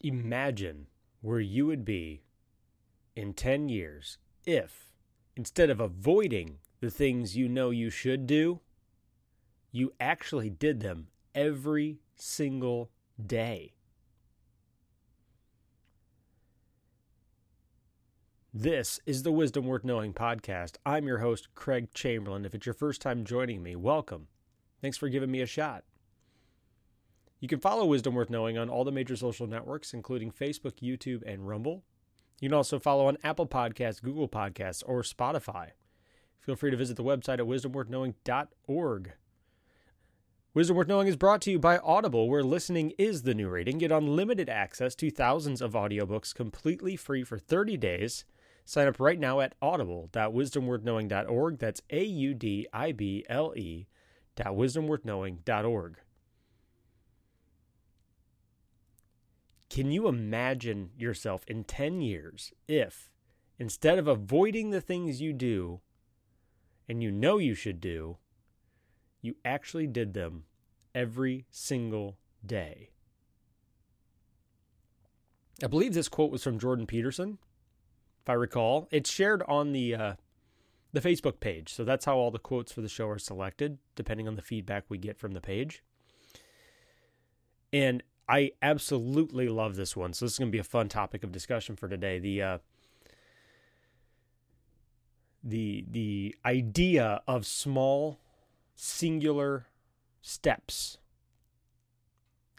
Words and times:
Imagine 0.00 0.86
where 1.22 1.40
you 1.40 1.66
would 1.66 1.84
be 1.84 2.22
in 3.16 3.34
10 3.34 3.68
years 3.68 4.18
if, 4.46 4.92
instead 5.36 5.70
of 5.70 5.80
avoiding 5.80 6.58
the 6.80 6.90
things 6.90 7.36
you 7.36 7.48
know 7.48 7.70
you 7.70 7.90
should 7.90 8.26
do, 8.26 8.60
you 9.72 9.92
actually 9.98 10.50
did 10.50 10.80
them 10.80 11.08
every 11.34 11.98
single 12.14 12.90
day. 13.24 13.74
This 18.54 19.00
is 19.04 19.24
the 19.24 19.32
Wisdom 19.32 19.66
Worth 19.66 19.84
Knowing 19.84 20.14
podcast. 20.14 20.76
I'm 20.86 21.06
your 21.08 21.18
host, 21.18 21.48
Craig 21.56 21.92
Chamberlain. 21.92 22.44
If 22.44 22.54
it's 22.54 22.66
your 22.66 22.72
first 22.72 23.02
time 23.02 23.24
joining 23.24 23.64
me, 23.64 23.74
welcome. 23.74 24.28
Thanks 24.80 24.96
for 24.96 25.08
giving 25.08 25.30
me 25.30 25.40
a 25.40 25.46
shot. 25.46 25.84
You 27.40 27.48
can 27.48 27.60
follow 27.60 27.84
Wisdom 27.84 28.14
Worth 28.14 28.30
Knowing 28.30 28.58
on 28.58 28.68
all 28.68 28.84
the 28.84 28.92
major 28.92 29.16
social 29.16 29.46
networks, 29.46 29.94
including 29.94 30.32
Facebook, 30.32 30.80
YouTube, 30.82 31.22
and 31.26 31.46
Rumble. 31.46 31.84
You 32.40 32.48
can 32.48 32.56
also 32.56 32.78
follow 32.78 33.06
on 33.06 33.18
Apple 33.22 33.46
Podcasts, 33.46 34.02
Google 34.02 34.28
Podcasts, 34.28 34.82
or 34.86 35.02
Spotify. 35.02 35.70
Feel 36.40 36.56
free 36.56 36.70
to 36.70 36.76
visit 36.76 36.96
the 36.96 37.04
website 37.04 37.38
at 37.38 37.46
wisdomworthknowing.org. 37.46 39.12
Wisdom 40.54 40.76
Worth 40.76 40.88
Knowing 40.88 41.06
is 41.08 41.16
brought 41.16 41.42
to 41.42 41.50
you 41.52 41.58
by 41.58 41.78
Audible, 41.78 42.28
where 42.28 42.42
listening 42.42 42.92
is 42.98 43.22
the 43.22 43.34
new 43.34 43.48
reading. 43.48 43.78
Get 43.78 43.92
unlimited 43.92 44.48
access 44.48 44.94
to 44.96 45.10
thousands 45.10 45.60
of 45.60 45.74
audiobooks 45.74 46.34
completely 46.34 46.96
free 46.96 47.22
for 47.22 47.38
30 47.38 47.76
days. 47.76 48.24
Sign 48.64 48.88
up 48.88 48.98
right 48.98 49.18
now 49.18 49.40
at 49.40 49.54
audible.wisdomworthknowing.org. 49.62 51.58
That's 51.58 51.82
A 51.90 52.02
U 52.02 52.34
D 52.34 52.66
I 52.72 52.92
B 52.92 53.24
L 53.28 53.52
E 53.56 53.86
dot 54.36 54.54
wisdomworthknowing.org. 54.54 55.98
Can 59.70 59.90
you 59.90 60.08
imagine 60.08 60.90
yourself 60.96 61.42
in 61.46 61.64
10 61.64 62.00
years 62.00 62.52
if, 62.66 63.10
instead 63.58 63.98
of 63.98 64.08
avoiding 64.08 64.70
the 64.70 64.80
things 64.80 65.20
you 65.20 65.32
do 65.32 65.80
and 66.88 67.02
you 67.02 67.10
know 67.10 67.38
you 67.38 67.54
should 67.54 67.80
do, 67.80 68.16
you 69.20 69.36
actually 69.44 69.86
did 69.86 70.14
them 70.14 70.44
every 70.94 71.44
single 71.50 72.16
day? 72.44 72.90
I 75.62 75.66
believe 75.66 75.92
this 75.92 76.08
quote 76.08 76.30
was 76.30 76.44
from 76.44 76.58
Jordan 76.58 76.86
Peterson, 76.86 77.38
if 78.22 78.30
I 78.30 78.34
recall. 78.34 78.88
It's 78.90 79.10
shared 79.10 79.42
on 79.48 79.72
the 79.72 79.94
uh, 79.94 80.12
the 80.92 81.00
Facebook 81.00 81.40
page, 81.40 81.74
so 81.74 81.84
that's 81.84 82.04
how 82.04 82.16
all 82.16 82.30
the 82.30 82.38
quotes 82.38 82.72
for 82.72 82.80
the 82.80 82.88
show 82.88 83.08
are 83.08 83.18
selected, 83.18 83.78
depending 83.96 84.28
on 84.28 84.36
the 84.36 84.42
feedback 84.42 84.84
we 84.88 84.98
get 84.98 85.18
from 85.18 85.32
the 85.32 85.40
page. 85.40 85.82
And 87.72 88.02
I 88.28 88.52
absolutely 88.60 89.48
love 89.48 89.76
this 89.76 89.96
one. 89.96 90.12
So 90.12 90.24
this 90.24 90.32
is 90.32 90.38
going 90.38 90.50
to 90.50 90.52
be 90.52 90.58
a 90.58 90.64
fun 90.64 90.88
topic 90.88 91.24
of 91.24 91.32
discussion 91.32 91.76
for 91.76 91.88
today. 91.88 92.18
The 92.18 92.42
uh, 92.42 92.58
the 95.42 95.84
the 95.90 96.34
idea 96.44 97.22
of 97.26 97.46
small 97.46 98.18
singular 98.74 99.66
steps 100.20 100.98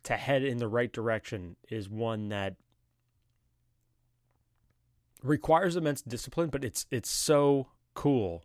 to 0.04 0.14
head 0.18 0.44
in 0.44 0.58
the 0.58 0.68
right 0.68 0.92
direction 0.92 1.56
is 1.70 1.88
one 1.88 2.30
that 2.30 2.56
requires 5.22 5.76
immense 5.76 6.02
discipline, 6.02 6.50
but 6.50 6.64
it's 6.64 6.88
it's 6.90 7.12
so 7.12 7.68
cool 7.94 8.44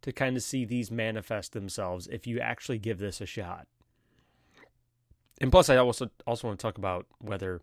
to 0.00 0.12
kind 0.12 0.36
of 0.36 0.42
see 0.42 0.64
these 0.64 0.90
manifest 0.90 1.52
themselves 1.52 2.08
if 2.08 2.26
you 2.26 2.40
actually 2.40 2.78
give 2.78 2.98
this 2.98 3.20
a 3.20 3.26
shot 3.26 3.66
and 5.40 5.50
plus, 5.50 5.68
I 5.68 5.76
also 5.76 6.10
also 6.26 6.48
want 6.48 6.58
to 6.58 6.62
talk 6.62 6.78
about 6.78 7.06
whether 7.20 7.60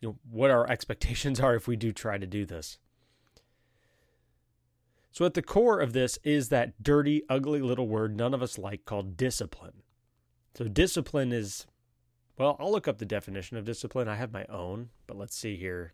you 0.00 0.08
know 0.08 0.16
what 0.30 0.50
our 0.50 0.66
expectations 0.70 1.40
are 1.40 1.54
if 1.54 1.68
we 1.68 1.76
do 1.76 1.92
try 1.92 2.18
to 2.18 2.26
do 2.26 2.44
this. 2.44 2.78
So 5.10 5.24
at 5.24 5.34
the 5.34 5.42
core 5.42 5.78
of 5.78 5.92
this 5.92 6.18
is 6.24 6.48
that 6.48 6.82
dirty, 6.82 7.22
ugly 7.28 7.60
little 7.60 7.86
word 7.86 8.16
none 8.16 8.34
of 8.34 8.42
us 8.42 8.58
like 8.58 8.84
called 8.84 9.16
discipline. 9.16 9.82
So 10.54 10.64
discipline 10.64 11.32
is 11.32 11.66
well, 12.36 12.56
I'll 12.58 12.72
look 12.72 12.88
up 12.88 12.98
the 12.98 13.04
definition 13.04 13.56
of 13.56 13.64
discipline. 13.64 14.08
I 14.08 14.16
have 14.16 14.32
my 14.32 14.44
own, 14.46 14.88
but 15.06 15.16
let's 15.16 15.36
see 15.36 15.56
here. 15.56 15.92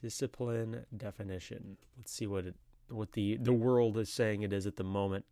Discipline 0.00 0.86
definition. 0.96 1.76
Let's 1.98 2.12
see 2.12 2.26
what 2.26 2.46
it 2.46 2.54
what 2.88 3.12
the 3.12 3.36
the 3.36 3.52
world 3.52 3.98
is 3.98 4.12
saying 4.12 4.42
it 4.42 4.52
is 4.52 4.66
at 4.66 4.76
the 4.76 4.84
moment. 4.84 5.24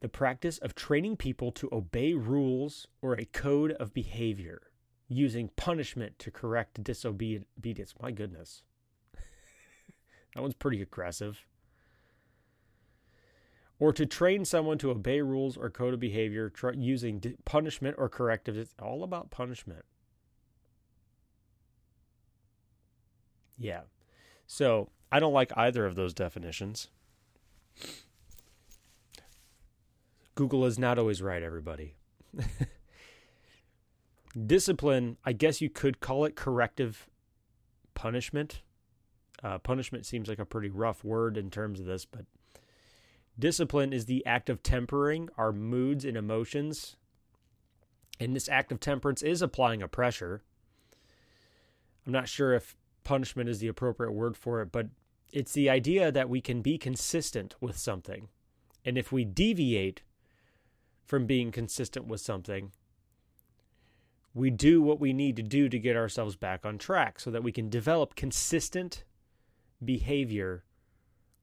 The 0.00 0.08
practice 0.08 0.58
of 0.58 0.74
training 0.74 1.16
people 1.16 1.50
to 1.52 1.68
obey 1.72 2.14
rules 2.14 2.86
or 3.00 3.14
a 3.14 3.24
code 3.24 3.72
of 3.72 3.94
behavior, 3.94 4.62
using 5.08 5.50
punishment 5.56 6.18
to 6.18 6.30
correct 6.30 6.82
disobedience. 6.82 7.94
My 8.00 8.10
goodness. 8.10 8.62
that 10.34 10.42
one's 10.42 10.54
pretty 10.54 10.82
aggressive. 10.82 11.46
Or 13.78 13.92
to 13.92 14.06
train 14.06 14.44
someone 14.44 14.78
to 14.78 14.90
obey 14.90 15.20
rules 15.20 15.56
or 15.56 15.68
code 15.68 15.94
of 15.94 16.00
behavior 16.00 16.48
tr- 16.48 16.72
using 16.72 17.22
punishment 17.44 17.96
or 17.98 18.08
corrective. 18.08 18.56
It's 18.56 18.74
all 18.80 19.02
about 19.02 19.30
punishment. 19.30 19.84
Yeah. 23.58 23.82
So 24.46 24.90
I 25.10 25.20
don't 25.20 25.32
like 25.32 25.52
either 25.56 25.84
of 25.84 25.94
those 25.94 26.14
definitions. 26.14 26.88
Google 30.36 30.66
is 30.66 30.78
not 30.78 30.98
always 30.98 31.20
right, 31.20 31.42
everybody. 31.42 31.96
Discipline, 34.46 35.16
I 35.24 35.32
guess 35.32 35.62
you 35.62 35.70
could 35.70 35.98
call 35.98 36.26
it 36.26 36.36
corrective 36.36 37.08
punishment. 37.94 38.60
Uh, 39.42 39.58
punishment 39.58 40.04
seems 40.04 40.28
like 40.28 40.38
a 40.38 40.44
pretty 40.44 40.68
rough 40.68 41.02
word 41.02 41.38
in 41.38 41.50
terms 41.50 41.80
of 41.80 41.86
this, 41.86 42.04
but 42.04 42.26
discipline 43.38 43.92
is 43.92 44.04
the 44.04 44.24
act 44.26 44.50
of 44.50 44.62
tempering 44.62 45.28
our 45.38 45.52
moods 45.52 46.04
and 46.04 46.16
emotions. 46.16 46.96
And 48.20 48.36
this 48.36 48.48
act 48.48 48.72
of 48.72 48.80
temperance 48.80 49.22
is 49.22 49.40
applying 49.40 49.82
a 49.82 49.88
pressure. 49.88 50.42
I'm 52.06 52.12
not 52.12 52.28
sure 52.28 52.54
if 52.54 52.76
punishment 53.04 53.48
is 53.48 53.60
the 53.60 53.68
appropriate 53.68 54.12
word 54.12 54.36
for 54.36 54.60
it, 54.60 54.70
but 54.70 54.88
it's 55.32 55.52
the 55.52 55.70
idea 55.70 56.12
that 56.12 56.28
we 56.28 56.40
can 56.42 56.60
be 56.60 56.76
consistent 56.76 57.54
with 57.60 57.78
something. 57.78 58.28
And 58.84 58.98
if 58.98 59.12
we 59.12 59.24
deviate 59.24 60.02
from 61.06 61.24
being 61.24 61.52
consistent 61.52 62.06
with 62.06 62.20
something, 62.20 62.72
we 64.34 64.50
do 64.50 64.82
what 64.82 65.00
we 65.00 65.14
need 65.14 65.36
to 65.36 65.42
do 65.42 65.68
to 65.68 65.78
get 65.78 65.96
ourselves 65.96 66.36
back 66.36 66.66
on 66.66 66.76
track 66.76 67.18
so 67.18 67.30
that 67.30 67.42
we 67.42 67.52
can 67.52 67.70
develop 67.70 68.14
consistent 68.14 69.04
behavior 69.82 70.64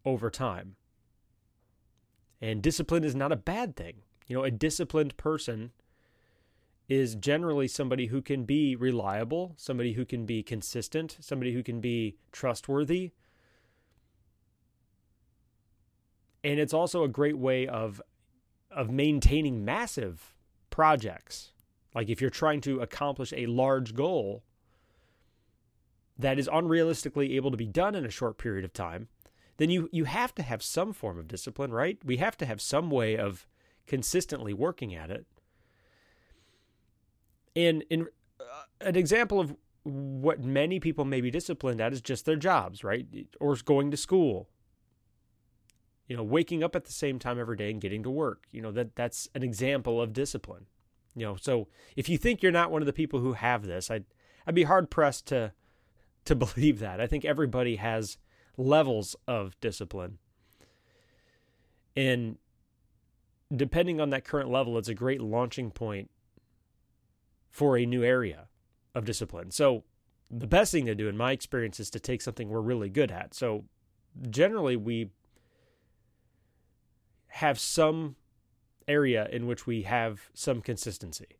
over 0.06 0.29
time. 0.29 0.75
And 2.40 2.62
discipline 2.62 3.03
is 3.03 3.16
not 3.16 3.31
a 3.31 3.38
bad 3.38 3.75
thing. 3.75 4.03
You 4.28 4.35
know, 4.35 4.44
a 4.44 4.51
disciplined 4.51 5.18
person 5.18 5.72
is 6.90 7.16
generally 7.16 7.68
somebody 7.68 8.07
who 8.07 8.22
can 8.22 8.44
be 8.44 8.75
reliable, 8.75 9.53
somebody 9.57 9.94
who 9.94 10.06
can 10.06 10.25
be 10.25 10.44
consistent, 10.44 11.18
somebody 11.22 11.53
who 11.53 11.63
can 11.63 11.80
be 11.80 12.18
trustworthy. 12.31 13.12
And 16.44 16.59
it's 16.59 16.74
also 16.74 17.03
a 17.03 17.07
great 17.07 17.38
way 17.38 17.66
of 17.68 18.01
of 18.75 18.89
maintaining 18.89 19.63
massive 19.63 20.34
projects. 20.69 21.51
Like 21.94 22.09
if 22.09 22.22
you're 22.22 22.29
trying 22.29 22.61
to 22.61 22.79
accomplish 22.79 23.34
a 23.34 23.45
large 23.45 23.94
goal 23.94 24.44
that 26.17 26.39
is 26.39 26.47
unrealistically 26.47 27.35
able 27.35 27.51
to 27.51 27.57
be 27.57 27.67
done 27.67 27.95
in 27.95 28.06
a 28.06 28.09
short 28.09 28.38
period 28.38 28.66
of 28.66 28.73
time, 28.73 29.07
then 29.57 29.69
you 29.69 29.89
you 29.91 30.06
have 30.06 30.33
to 30.35 30.44
have 30.44 30.63
some 30.63 30.94
form 30.94 31.19
of 31.19 31.28
discipline, 31.28 31.72
right? 31.72 32.00
We 32.03 32.17
have 32.17 32.38
to 32.38 32.45
have 32.45 32.59
some 32.59 32.89
way 32.89 33.17
of 33.17 33.47
consistently 33.86 34.53
working 34.53 34.95
at 34.95 35.12
it. 35.12 35.25
And 37.56 37.83
in 37.89 38.07
uh, 38.39 38.63
an 38.81 38.95
example 38.95 39.39
of 39.39 39.56
what 39.83 40.44
many 40.44 40.80
people 40.80 41.06
may 41.06 41.21
be 41.21 41.30
disciplined 41.30 41.81
at 41.81 41.94
is 41.94 42.01
just 42.01 42.25
their 42.25 42.36
jobs, 42.36 42.83
right? 42.83 43.06
Or 43.39 43.56
going 43.57 43.92
to 43.92 43.98
school 43.98 44.50
you 46.07 46.17
know 46.17 46.23
waking 46.23 46.63
up 46.63 46.75
at 46.75 46.85
the 46.85 46.94
same 46.94 47.19
time 47.19 47.39
every 47.39 47.57
day 47.57 47.71
and 47.71 47.81
getting 47.81 48.03
to 48.03 48.09
work. 48.09 48.45
You 48.51 48.61
know 48.61 48.71
that 48.71 48.95
that's 48.95 49.27
an 49.35 49.44
example 49.44 50.01
of 50.01 50.13
discipline 50.13 50.65
you 51.15 51.25
know. 51.25 51.35
So 51.39 51.67
if 51.95 52.09
you 52.09 52.17
think 52.17 52.41
you're 52.41 52.51
not 52.51 52.71
one 52.71 52.81
of 52.81 52.85
the 52.85 52.94
people 52.94 53.19
who 53.19 53.33
have 53.33 53.65
this 53.65 53.89
i'd 53.91 54.05
i'd 54.47 54.55
be 54.55 54.63
hard 54.63 54.89
pressed 54.89 55.25
to 55.27 55.53
to 56.25 56.35
believe 56.35 56.79
that. 56.79 57.00
I 57.00 57.07
think 57.07 57.25
everybody 57.25 57.77
has 57.77 58.17
levels 58.57 59.15
of 59.27 59.59
discipline. 59.59 60.19
And 61.95 62.38
depending 63.55 64.01
on 64.01 64.09
that 64.09 64.25
current 64.25 64.50
level 64.50 64.77
it's 64.77 64.88
a 64.88 64.95
great 64.95 65.21
launching 65.21 65.69
point 65.69 66.09
for 67.51 67.77
a 67.77 67.85
new 67.85 68.03
area 68.03 68.47
of 68.95 69.05
discipline. 69.05 69.51
So 69.51 69.83
the 70.31 70.47
best 70.47 70.71
thing 70.71 70.88
to 70.88 70.95
do 70.95 71.07
in 71.07 71.15
my 71.15 71.31
experience 71.31 71.79
is 71.79 71.91
to 71.91 72.00
take 72.00 72.21
something 72.21 72.50
we're 72.50 72.61
really 72.61 72.89
good 72.89 73.11
at. 73.11 73.35
So 73.35 73.65
generally 74.29 74.75
we 74.75 75.09
have 77.33 77.59
some 77.59 78.15
area 78.88 79.27
in 79.31 79.47
which 79.47 79.65
we 79.65 79.81
have 79.81 80.30
some 80.35 80.62
consistency. 80.62 81.38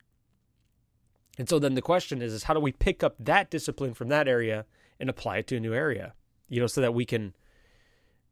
And 1.38 1.48
so 1.48 1.60
then 1.60 1.76
the 1.76 1.84
question 1.84 2.22
is, 2.22 2.34
is 2.34 2.44
how 2.44 2.56
do 2.56 2.60
we 2.60 2.72
pick 2.72 3.04
up 3.04 3.16
that 3.20 3.52
discipline 3.52 3.94
from 3.94 4.10
that 4.10 4.28
area 4.28 4.66
and 5.00 5.08
apply 5.08 5.38
it 5.38 5.48
to 5.48 5.58
a 5.58 5.60
new 5.60 5.74
area, 5.74 6.14
you 6.50 6.60
know, 6.60 6.66
so 6.66 6.82
that 6.82 6.96
we 6.96 7.06
can 7.06 7.36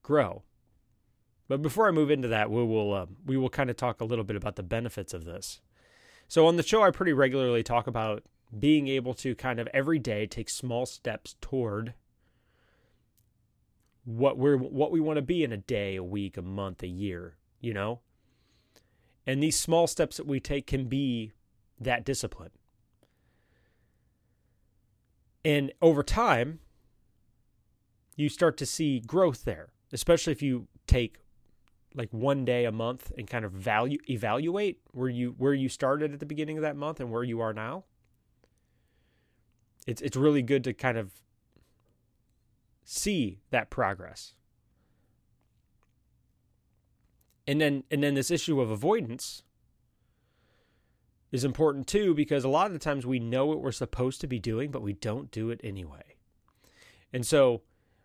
grow. 0.01 0.41
But 1.47 1.61
before 1.61 1.87
I 1.87 1.91
move 1.91 2.09
into 2.09 2.27
that, 2.29 2.49
we 2.49 2.63
will 2.63 2.93
uh, 2.93 3.05
we 3.25 3.37
will 3.37 3.49
kind 3.49 3.69
of 3.69 3.77
talk 3.77 4.01
a 4.01 4.05
little 4.05 4.23
bit 4.23 4.35
about 4.35 4.55
the 4.55 4.63
benefits 4.63 5.13
of 5.13 5.25
this. 5.25 5.61
So 6.27 6.47
on 6.47 6.55
the 6.55 6.63
show, 6.63 6.81
I 6.81 6.89
pretty 6.89 7.13
regularly 7.13 7.61
talk 7.61 7.85
about 7.85 8.23
being 8.57 8.87
able 8.87 9.13
to 9.15 9.35
kind 9.35 9.59
of 9.59 9.67
every 9.73 9.99
day 9.99 10.25
take 10.25 10.49
small 10.49 10.85
steps 10.85 11.35
toward 11.41 11.93
what 14.03 14.37
we're 14.37 14.57
what 14.57 14.91
we 14.91 14.99
want 14.99 15.17
to 15.17 15.21
be 15.21 15.43
in 15.43 15.51
a 15.51 15.57
day, 15.57 15.95
a 15.95 16.03
week, 16.03 16.37
a 16.37 16.41
month, 16.41 16.81
a 16.81 16.87
year, 16.87 17.35
you 17.61 17.73
know? 17.73 17.99
And 19.25 19.41
these 19.41 19.57
small 19.57 19.87
steps 19.87 20.17
that 20.17 20.25
we 20.25 20.39
take 20.39 20.67
can 20.67 20.85
be 20.85 21.31
that 21.79 22.03
discipline. 22.03 22.51
And 25.45 25.71
over 25.81 26.03
time, 26.03 26.59
you 28.15 28.29
start 28.29 28.57
to 28.57 28.65
see 28.65 28.99
growth 28.99 29.43
there, 29.43 29.69
especially 29.91 30.33
if 30.33 30.41
you 30.41 30.67
take 30.87 31.19
like 31.93 32.11
one 32.11 32.45
day 32.45 32.65
a 32.65 32.71
month 32.71 33.11
and 33.17 33.27
kind 33.27 33.43
of 33.43 33.51
value 33.51 33.97
evaluate 34.09 34.79
where 34.91 35.09
you 35.09 35.35
where 35.37 35.53
you 35.53 35.67
started 35.67 36.13
at 36.13 36.19
the 36.19 36.25
beginning 36.25 36.57
of 36.57 36.61
that 36.61 36.75
month 36.75 36.99
and 36.99 37.11
where 37.11 37.23
you 37.23 37.41
are 37.41 37.53
now. 37.53 37.83
It's 39.87 40.01
it's 40.01 40.15
really 40.15 40.41
good 40.41 40.63
to 40.65 40.73
kind 40.73 40.97
of 40.97 41.11
see 42.83 43.39
that 43.49 43.69
progress. 43.69 44.35
And 47.51 47.59
then 47.59 47.83
and 47.92 48.01
then 48.01 48.13
this 48.13 48.31
issue 48.31 48.62
of 48.62 48.71
avoidance 48.71 49.44
is 51.33 51.44
important 51.44 51.86
too 51.86 52.13
because 52.13 52.45
a 52.45 52.50
lot 52.50 52.68
of 52.68 52.71
the 52.71 52.80
times 52.80 53.06
we 53.06 53.19
know 53.19 53.45
what 53.45 53.59
we're 53.59 53.74
supposed 53.74 54.21
to 54.21 54.27
be 54.27 54.39
doing 54.39 54.71
but 54.71 54.81
we 54.81 54.94
don't 54.94 55.30
do 55.31 55.50
it 55.50 55.59
anyway. 55.62 56.15
And 57.12 57.27
so 57.27 57.62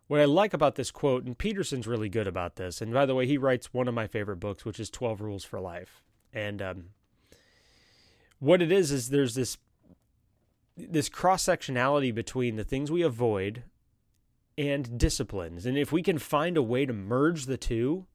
what 0.09 0.19
I 0.19 0.25
like 0.25 0.53
about 0.53 0.75
this 0.75 0.91
quote, 0.91 1.25
and 1.27 1.39
Peterson's 1.39 1.87
really 1.87 2.09
good 2.09 2.27
about 2.27 2.57
this, 2.57 2.83
and 2.83 2.93
by 2.93 3.07
the 3.07 3.15
way, 3.15 3.25
he 3.25 3.39
writes 3.39 3.73
one 3.73 3.87
of 3.87 3.95
my 3.95 4.09
favorite 4.09 4.41
books, 4.41 4.65
which 4.65 4.81
is 4.81 4.91
12 4.91 5.21
Rules 5.21 5.45
for 5.45 5.61
Life. 5.61 6.03
And 6.33 6.61
um, 6.61 6.85
what 8.41 8.61
it 8.61 8.73
is, 8.73 8.91
is 8.91 9.11
there's 9.11 9.37
this 9.37 9.59
this 10.77 11.09
cross 11.09 11.45
sectionality 11.45 12.13
between 12.13 12.57
the 12.57 12.65
things 12.65 12.91
we 12.91 13.03
avoid 13.03 13.63
and 14.59 14.99
disciplines. 14.99 15.67
And 15.67 15.79
if 15.79 15.93
we 15.93 16.03
can 16.03 16.19
find 16.19 16.57
a 16.57 16.63
way 16.65 16.85
to 16.85 16.93
merge 16.93 17.47
the 17.47 17.57
two, 17.57 18.07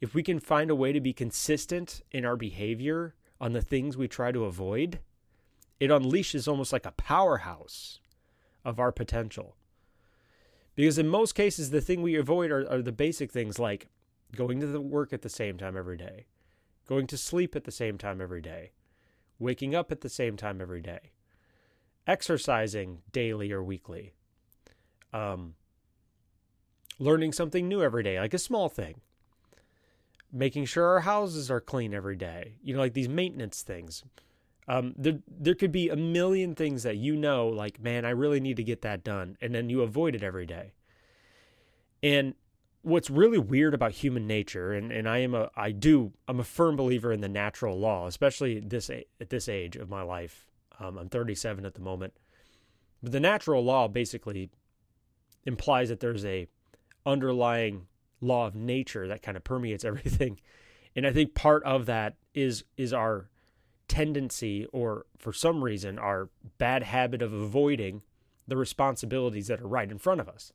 if 0.00 0.14
we 0.14 0.22
can 0.22 0.40
find 0.40 0.70
a 0.70 0.74
way 0.74 0.92
to 0.92 1.00
be 1.00 1.12
consistent 1.12 2.02
in 2.10 2.24
our 2.24 2.36
behavior 2.36 3.14
on 3.40 3.52
the 3.52 3.62
things 3.62 3.96
we 3.96 4.08
try 4.08 4.32
to 4.32 4.44
avoid, 4.44 5.00
it 5.78 5.90
unleashes 5.90 6.48
almost 6.48 6.72
like 6.72 6.86
a 6.86 6.92
powerhouse 6.92 8.00
of 8.64 8.78
our 8.78 8.92
potential. 8.92 9.56
Because 10.74 10.98
in 10.98 11.08
most 11.08 11.34
cases, 11.34 11.70
the 11.70 11.80
thing 11.80 12.00
we 12.00 12.16
avoid 12.16 12.50
are, 12.50 12.70
are 12.70 12.82
the 12.82 12.92
basic 12.92 13.30
things 13.30 13.58
like 13.58 13.88
going 14.34 14.60
to 14.60 14.66
the 14.66 14.80
work 14.80 15.12
at 15.12 15.22
the 15.22 15.28
same 15.28 15.58
time 15.58 15.76
every 15.76 15.96
day, 15.96 16.26
going 16.86 17.06
to 17.08 17.18
sleep 17.18 17.54
at 17.54 17.64
the 17.64 17.70
same 17.70 17.98
time 17.98 18.20
every 18.20 18.40
day, 18.40 18.72
waking 19.38 19.74
up 19.74 19.90
at 19.92 20.00
the 20.00 20.08
same 20.08 20.36
time 20.36 20.60
every 20.60 20.80
day, 20.80 21.12
exercising 22.06 23.02
daily 23.12 23.52
or 23.52 23.62
weekly, 23.62 24.14
um, 25.12 25.54
learning 26.98 27.32
something 27.32 27.68
new 27.68 27.82
every 27.82 28.02
day, 28.02 28.18
like 28.20 28.34
a 28.34 28.38
small 28.38 28.68
thing, 28.68 29.00
making 30.32 30.64
sure 30.64 30.86
our 30.86 31.00
houses 31.00 31.50
are 31.50 31.60
clean 31.60 31.94
every 31.94 32.16
day, 32.16 32.54
you 32.62 32.74
know, 32.74 32.80
like 32.80 32.94
these 32.94 33.08
maintenance 33.08 33.62
things. 33.62 34.04
Um, 34.68 34.94
there, 34.96 35.18
there 35.26 35.54
could 35.54 35.72
be 35.72 35.88
a 35.88 35.96
million 35.96 36.54
things 36.54 36.84
that 36.84 36.96
you 36.96 37.16
know, 37.16 37.48
like, 37.48 37.80
man, 37.80 38.04
I 38.04 38.10
really 38.10 38.40
need 38.40 38.56
to 38.58 38.62
get 38.62 38.82
that 38.82 39.02
done. 39.02 39.36
And 39.40 39.54
then 39.54 39.68
you 39.68 39.82
avoid 39.82 40.14
it 40.14 40.22
every 40.22 40.46
day. 40.46 40.72
And 42.02 42.34
what's 42.82 43.10
really 43.10 43.38
weird 43.38 43.74
about 43.74 43.92
human 43.92 44.26
nature, 44.26 44.72
and, 44.72 44.92
and 44.92 45.08
I 45.08 45.18
am 45.18 45.34
a, 45.34 45.50
I 45.56 45.72
do, 45.72 46.12
I'm 46.28 46.38
a 46.38 46.44
firm 46.44 46.76
believer 46.76 47.12
in 47.12 47.20
the 47.20 47.28
natural 47.28 47.78
law, 47.78 48.06
especially 48.06 48.60
this, 48.60 48.88
at 48.88 49.30
this 49.30 49.48
age 49.48 49.76
of 49.76 49.88
my 49.88 50.02
life. 50.02 50.46
Um, 50.78 50.96
I'm 50.98 51.08
37 51.08 51.64
at 51.64 51.74
the 51.74 51.80
moment. 51.80 52.14
But 53.02 53.12
the 53.12 53.20
natural 53.20 53.64
law 53.64 53.88
basically 53.88 54.50
implies 55.44 55.88
that 55.88 56.00
there's 56.00 56.24
a 56.24 56.46
underlying 57.04 57.86
law 58.20 58.46
of 58.46 58.54
nature 58.54 59.08
that 59.08 59.22
kind 59.22 59.36
of 59.36 59.44
permeates 59.44 59.84
everything. 59.84 60.40
And 60.96 61.06
I 61.06 61.12
think 61.12 61.34
part 61.34 61.62
of 61.64 61.86
that 61.86 62.16
is 62.34 62.64
is 62.76 62.92
our 62.92 63.28
tendency 63.88 64.66
or 64.72 65.06
for 65.18 65.32
some 65.32 65.64
reason 65.64 65.98
our 65.98 66.28
bad 66.58 66.84
habit 66.84 67.22
of 67.22 67.32
avoiding 67.32 68.02
the 68.46 68.56
responsibilities 68.56 69.48
that 69.48 69.60
are 69.60 69.66
right 69.66 69.90
in 69.90 69.98
front 69.98 70.20
of 70.20 70.28
us. 70.28 70.52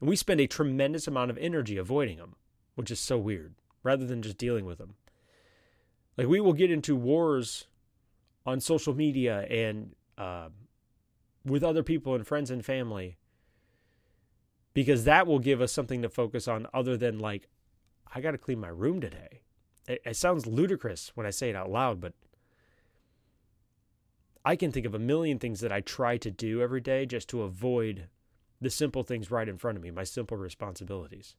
And 0.00 0.08
we 0.08 0.16
spend 0.16 0.40
a 0.40 0.46
tremendous 0.46 1.06
amount 1.06 1.30
of 1.30 1.38
energy 1.38 1.76
avoiding 1.76 2.18
them, 2.18 2.36
which 2.74 2.90
is 2.90 3.00
so 3.00 3.18
weird, 3.18 3.54
rather 3.82 4.06
than 4.06 4.22
just 4.22 4.38
dealing 4.38 4.64
with 4.64 4.78
them. 4.78 4.94
Like 6.16 6.26
we 6.26 6.40
will 6.40 6.52
get 6.52 6.70
into 6.70 6.96
wars 6.96 7.66
on 8.44 8.60
social 8.60 8.94
media 8.94 9.42
and 9.42 9.94
uh, 10.16 10.48
with 11.44 11.62
other 11.62 11.82
people 11.82 12.14
and 12.14 12.26
friends 12.26 12.50
and 12.50 12.64
family 12.64 13.16
because 14.78 15.02
that 15.02 15.26
will 15.26 15.40
give 15.40 15.60
us 15.60 15.72
something 15.72 16.02
to 16.02 16.08
focus 16.08 16.46
on 16.46 16.64
other 16.72 16.96
than 16.96 17.18
like, 17.18 17.48
I 18.14 18.20
got 18.20 18.30
to 18.30 18.38
clean 18.38 18.60
my 18.60 18.68
room 18.68 19.00
today. 19.00 19.40
It, 19.88 20.00
it 20.06 20.16
sounds 20.16 20.46
ludicrous 20.46 21.10
when 21.16 21.26
I 21.26 21.30
say 21.30 21.50
it 21.50 21.56
out 21.56 21.68
loud, 21.68 22.00
but 22.00 22.12
I 24.44 24.54
can 24.54 24.70
think 24.70 24.86
of 24.86 24.94
a 24.94 25.00
million 25.00 25.40
things 25.40 25.58
that 25.62 25.72
I 25.72 25.80
try 25.80 26.16
to 26.18 26.30
do 26.30 26.62
every 26.62 26.80
day 26.80 27.06
just 27.06 27.28
to 27.30 27.42
avoid 27.42 28.06
the 28.60 28.70
simple 28.70 29.02
things 29.02 29.32
right 29.32 29.48
in 29.48 29.58
front 29.58 29.76
of 29.76 29.82
me, 29.82 29.90
my 29.90 30.04
simple 30.04 30.36
responsibilities. 30.36 31.34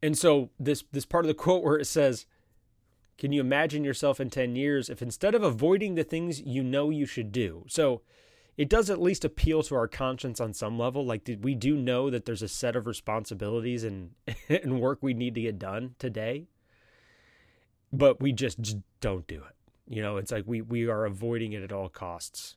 And 0.00 0.16
so 0.16 0.50
this 0.60 0.84
this 0.92 1.06
part 1.06 1.24
of 1.24 1.28
the 1.28 1.34
quote 1.44 1.64
where 1.64 1.76
it 1.76 1.86
says, 1.86 2.26
"Can 3.18 3.32
you 3.32 3.40
imagine 3.40 3.82
yourself 3.82 4.20
in 4.20 4.30
10 4.30 4.54
years 4.54 4.88
if 4.88 5.02
instead 5.02 5.34
of 5.34 5.42
avoiding 5.42 5.96
the 5.96 6.04
things 6.04 6.40
you 6.40 6.62
know 6.62 6.90
you 6.90 7.04
should 7.04 7.32
do?" 7.32 7.64
So 7.66 8.02
it 8.56 8.68
does 8.68 8.90
at 8.90 9.00
least 9.00 9.24
appeal 9.24 9.62
to 9.64 9.74
our 9.74 9.88
conscience 9.88 10.40
on 10.40 10.52
some 10.52 10.78
level. 10.78 11.04
Like 11.04 11.28
we 11.40 11.54
do 11.54 11.76
know 11.76 12.10
that 12.10 12.24
there's 12.24 12.42
a 12.42 12.48
set 12.48 12.76
of 12.76 12.86
responsibilities 12.86 13.84
and 13.84 14.10
and 14.48 14.80
work 14.80 14.98
we 15.02 15.14
need 15.14 15.34
to 15.34 15.42
get 15.42 15.58
done 15.58 15.94
today? 15.98 16.46
but 17.96 18.20
we 18.20 18.32
just, 18.32 18.60
just 18.60 18.78
don't 19.00 19.26
do 19.26 19.36
it. 19.36 19.54
You 19.88 20.02
know, 20.02 20.16
it's 20.16 20.32
like 20.32 20.44
we 20.46 20.62
we 20.62 20.88
are 20.88 21.04
avoiding 21.04 21.52
it 21.52 21.62
at 21.62 21.72
all 21.72 21.88
costs. 21.88 22.56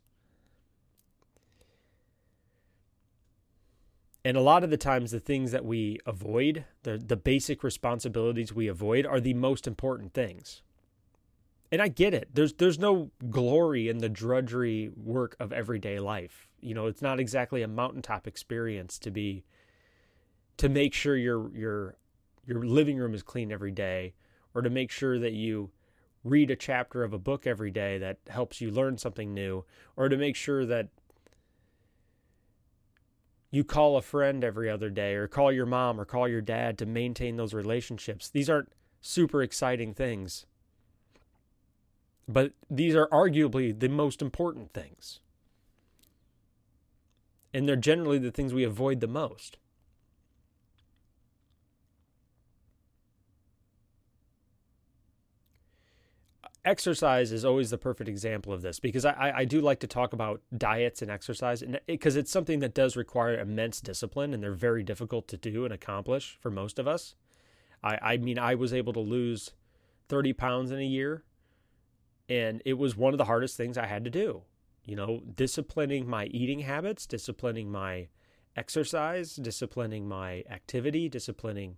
And 4.24 4.36
a 4.36 4.42
lot 4.42 4.64
of 4.64 4.70
the 4.70 4.78
times 4.78 5.12
the 5.12 5.20
things 5.20 5.52
that 5.52 5.66
we 5.66 6.00
avoid, 6.06 6.66
the 6.84 6.98
the 6.98 7.18
basic 7.18 7.64
responsibilities 7.64 8.54
we 8.54 8.68
avoid 8.68 9.06
are 9.06 9.20
the 9.20 9.34
most 9.34 9.68
important 9.68 10.14
things. 10.14 10.62
And 11.72 11.82
I 11.82 11.90
get 11.90 12.14
it. 12.14 12.30
There's 12.34 12.54
there's 12.54 12.80
no 12.80 13.12
glory 13.30 13.90
in 13.90 13.98
the 13.98 14.10
drudgery 14.10 14.90
work 14.96 15.36
of 15.40 15.52
everyday 15.52 16.00
life. 16.00 16.48
You 16.62 16.74
know, 16.74 16.88
it's 16.88 17.02
not 17.02 17.20
exactly 17.20 17.62
a 17.62 17.68
mountaintop 17.68 18.26
experience 18.26 18.98
to 19.00 19.12
be 19.12 19.44
to 20.58 20.70
make 20.70 20.94
sure 20.94 21.18
your 21.18 21.54
your 21.56 21.98
your 22.46 22.66
living 22.66 22.98
room 22.98 23.14
is 23.14 23.24
clean 23.24 23.52
every 23.52 23.72
day 23.72 24.14
or 24.54 24.62
to 24.62 24.70
make 24.70 24.92
sure 24.92 25.20
that 25.20 25.34
you 25.34 25.70
read 26.24 26.50
a 26.50 26.56
chapter 26.56 27.04
of 27.04 27.14
a 27.14 27.20
book 27.20 27.46
every 27.46 27.72
day 27.72 27.98
that 27.98 28.18
helps 28.28 28.60
you 28.60 28.72
learn 28.72 28.98
something 28.98 29.34
new, 29.34 29.64
or 29.96 30.10
to 30.10 30.18
make 30.18 30.36
sure 30.36 30.66
that 30.66 30.88
you 33.52 33.64
call 33.64 33.96
a 33.96 34.02
friend 34.02 34.44
every 34.44 34.70
other 34.70 34.90
day, 34.90 35.14
or 35.14 35.28
call 35.28 35.52
your 35.52 35.66
mom 35.66 36.00
or 36.00 36.06
call 36.06 36.28
your 36.28 36.42
dad 36.42 36.78
to 36.78 36.86
maintain 36.86 37.38
those 37.38 37.54
relationships. 37.54 38.30
These 38.30 38.50
aren't 38.50 38.74
super 39.00 39.42
exciting 39.42 39.94
things, 39.94 40.46
but 42.28 42.54
these 42.70 42.96
are 42.96 43.08
arguably 43.08 43.78
the 43.78 43.90
most 43.90 44.22
important 44.22 44.74
things. 44.74 45.20
And 47.54 47.68
they're 47.68 47.76
generally 47.76 48.20
the 48.20 48.32
things 48.32 48.54
we 48.54 48.64
avoid 48.64 49.00
the 49.00 49.08
most. 49.08 49.58
exercise 56.68 57.32
is 57.32 57.46
always 57.46 57.70
the 57.70 57.78
perfect 57.78 58.10
example 58.10 58.52
of 58.52 58.62
this 58.62 58.78
because 58.78 59.06
I, 59.06 59.32
I 59.38 59.46
do 59.46 59.62
like 59.62 59.80
to 59.80 59.88
talk 59.88 60.12
about 60.12 60.42
diets 60.56 61.02
and 61.02 61.10
exercise 61.10 61.64
because 61.86 62.18
it's 62.18 62.30
something 62.30 62.60
that 62.60 62.74
does 62.74 62.98
require 62.98 63.40
immense 63.40 63.80
discipline 63.80 64.34
and 64.34 64.44
they're 64.44 64.52
very 64.52 64.84
difficult 64.84 65.30
to 65.30 65.38
do 65.38 65.64
and 65.64 65.74
accomplish 65.74 66.38
for 66.42 66.52
most 66.52 66.78
of 66.78 66.86
us. 66.86 67.16
I, 67.82 67.98
I 68.02 68.18
mean, 68.18 68.38
I 68.38 68.56
was 68.56 68.74
able 68.74 68.92
to 68.94 69.00
lose 69.00 69.54
30 70.10 70.34
pounds 70.34 70.72
in 70.72 70.80
a 70.80 70.86
year 70.86 71.24
and 72.30 72.62
it 72.66 72.74
was 72.74 72.96
one 72.96 73.14
of 73.14 73.18
the 73.18 73.26
hardest 73.26 73.58
things 73.58 73.78
I 73.78 73.88
had 73.88 74.04
to 74.04 74.10
do. 74.10 74.44
You 74.86 74.96
know, 74.96 75.22
disciplining 75.36 76.08
my 76.08 76.26
eating 76.26 76.60
habits, 76.60 77.06
disciplining 77.06 77.72
my 77.72 78.08
exercise, 78.56 79.36
disciplining 79.36 80.08
my 80.08 80.44
activity, 80.50 81.10
disciplining 81.10 81.78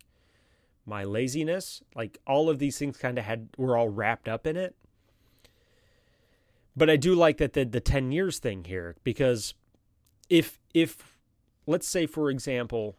my 0.85 1.03
laziness. 1.03 1.81
Like 1.95 2.19
all 2.27 2.49
of 2.49 2.59
these 2.59 2.77
things 2.77 2.97
kind 2.97 3.17
of 3.17 3.25
had 3.25 3.49
were 3.57 3.77
all 3.77 3.89
wrapped 3.89 4.27
up 4.27 4.45
in 4.45 4.55
it. 4.55 4.75
But 6.75 6.89
I 6.89 6.95
do 6.95 7.15
like 7.15 7.37
that 7.37 7.53
the 7.53 7.65
the 7.65 7.81
10 7.81 8.11
years 8.11 8.39
thing 8.39 8.63
here 8.63 8.95
because 9.03 9.53
if 10.29 10.59
if 10.73 11.17
let's 11.65 11.87
say 11.87 12.05
for 12.05 12.29
example 12.29 12.95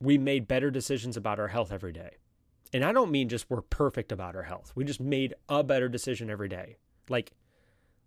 we 0.00 0.18
made 0.18 0.48
better 0.48 0.70
decisions 0.70 1.16
about 1.16 1.38
our 1.38 1.48
health 1.48 1.72
every 1.72 1.92
day. 1.92 2.16
And 2.74 2.84
I 2.84 2.92
don't 2.92 3.12
mean 3.12 3.28
just 3.28 3.48
we're 3.48 3.62
perfect 3.62 4.10
about 4.10 4.34
our 4.34 4.42
health. 4.42 4.72
We 4.74 4.84
just 4.84 5.00
made 5.00 5.34
a 5.48 5.62
better 5.62 5.88
decision 5.88 6.28
every 6.28 6.48
day. 6.48 6.76
Like 7.08 7.32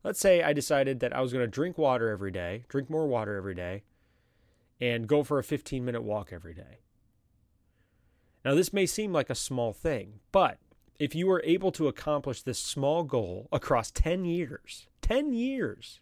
let's 0.04 0.20
say 0.20 0.44
I 0.44 0.52
decided 0.52 1.00
that 1.00 1.16
I 1.16 1.22
was 1.22 1.32
going 1.32 1.44
to 1.44 1.48
drink 1.50 1.78
water 1.78 2.10
every 2.10 2.32
day, 2.32 2.66
drink 2.68 2.90
more 2.90 3.08
water 3.08 3.36
every 3.38 3.56
day, 3.56 3.84
and 4.82 5.08
go 5.08 5.24
for 5.24 5.40
a 5.40 5.44
15 5.44 5.86
minute 5.86 6.04
walk 6.04 6.34
every 6.34 6.54
day. 6.54 6.80
Now, 8.44 8.56
this 8.56 8.72
may 8.72 8.86
seem 8.86 9.12
like 9.12 9.30
a 9.30 9.36
small 9.36 9.74
thing, 9.74 10.20
but 10.32 10.60
if 11.00 11.16
you 11.16 11.28
were 11.28 11.42
able 11.46 11.72
to 11.74 11.88
accomplish 11.88 12.42
this 12.42 12.60
small 12.60 13.04
goal 13.04 13.48
across 13.52 13.92
10 13.92 14.26
years, 14.26 14.88
10 15.02 15.34
years, 15.34 16.00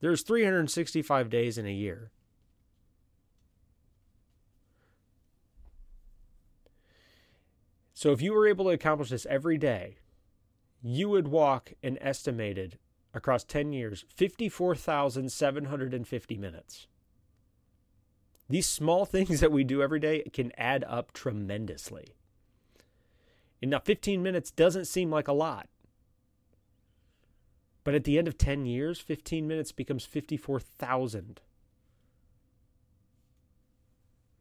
there's 0.00 0.22
365 0.22 1.30
days 1.30 1.56
in 1.56 1.66
a 1.66 1.72
year. 1.72 2.10
So 8.02 8.10
if 8.10 8.20
you 8.20 8.32
were 8.32 8.48
able 8.48 8.64
to 8.64 8.72
accomplish 8.72 9.10
this 9.10 9.26
every 9.26 9.56
day, 9.56 9.98
you 10.82 11.08
would 11.08 11.28
walk 11.28 11.74
an 11.84 11.98
estimated 12.00 12.80
across 13.14 13.44
10 13.44 13.72
years 13.72 14.04
54,750 14.08 16.36
minutes. 16.36 16.88
These 18.48 18.68
small 18.68 19.04
things 19.06 19.38
that 19.38 19.52
we 19.52 19.62
do 19.62 19.82
every 19.82 20.00
day 20.00 20.24
can 20.32 20.50
add 20.58 20.84
up 20.88 21.12
tremendously. 21.12 22.16
And 23.62 23.70
now 23.70 23.78
15 23.78 24.20
minutes 24.20 24.50
doesn't 24.50 24.86
seem 24.86 25.08
like 25.08 25.28
a 25.28 25.32
lot. 25.32 25.68
But 27.84 27.94
at 27.94 28.02
the 28.02 28.18
end 28.18 28.26
of 28.26 28.36
10 28.36 28.66
years, 28.66 28.98
15 28.98 29.46
minutes 29.46 29.70
becomes 29.70 30.04
54,000 30.04 31.40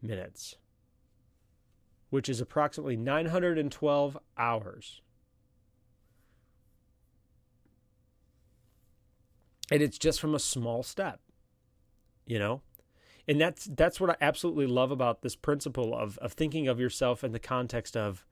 minutes, 0.02 0.56
which 2.12 2.30
is 2.30 2.40
approximately 2.40 2.96
912 2.96 4.18
hours. 4.38 5.02
And 9.72 9.82
it's 9.82 9.98
just 9.98 10.20
from 10.20 10.36
a 10.36 10.40
small 10.40 10.84
step, 10.84 11.22
you 12.28 12.38
know? 12.38 12.62
And 13.28 13.40
that's 13.40 13.66
that's 13.66 14.00
what 14.00 14.10
I 14.10 14.18
absolutely 14.20 14.68
love 14.68 14.92
about 14.92 15.22
this 15.22 15.36
principle 15.36 15.96
of 15.96 16.18
of 16.18 16.34
thinking 16.34 16.68
of 16.68 16.80
yourself 16.80 17.24
in 17.24 17.32
the 17.32 17.40
context 17.40 17.96
of 17.96 18.26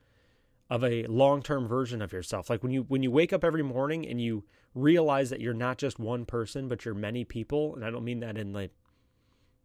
of 0.69 0.83
a 0.83 1.05
long-term 1.05 1.67
version 1.67 2.01
of 2.01 2.12
yourself. 2.12 2.50
Like 2.50 2.62
when 2.62 2.74
you 2.74 2.83
when 2.83 3.01
you 3.01 3.12
wake 3.12 3.31
up 3.31 3.45
every 3.45 3.63
morning 3.63 4.05
and 4.05 4.19
you 4.19 4.43
realize 4.75 5.29
that 5.29 5.39
you're 5.39 5.53
not 5.53 5.77
just 5.77 6.00
one 6.00 6.25
person, 6.25 6.67
but 6.67 6.83
you're 6.83 6.93
many 6.93 7.24
people, 7.24 7.75
and 7.75 7.86
I 7.86 7.91
don't 7.91 8.03
mean 8.03 8.19
that 8.19 8.38
in 8.38 8.51
like 8.51 8.71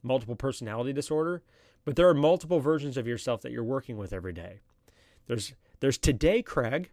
multiple 0.05 0.37
personality 0.37 0.93
disorder, 0.93 1.43
but 1.85 1.97
there 1.97 2.09
are 2.09 2.15
multiple 2.15 2.61
versions 2.61 2.97
of 2.97 3.07
yourself 3.07 3.43
that 3.43 3.53
you're 3.53 3.65
working 3.65 3.97
with 3.97 4.13
every 4.13 4.33
day. 4.33 4.61
There's 5.27 5.55
there's 5.81 5.99
today 5.99 6.43
Craig, 6.43 6.91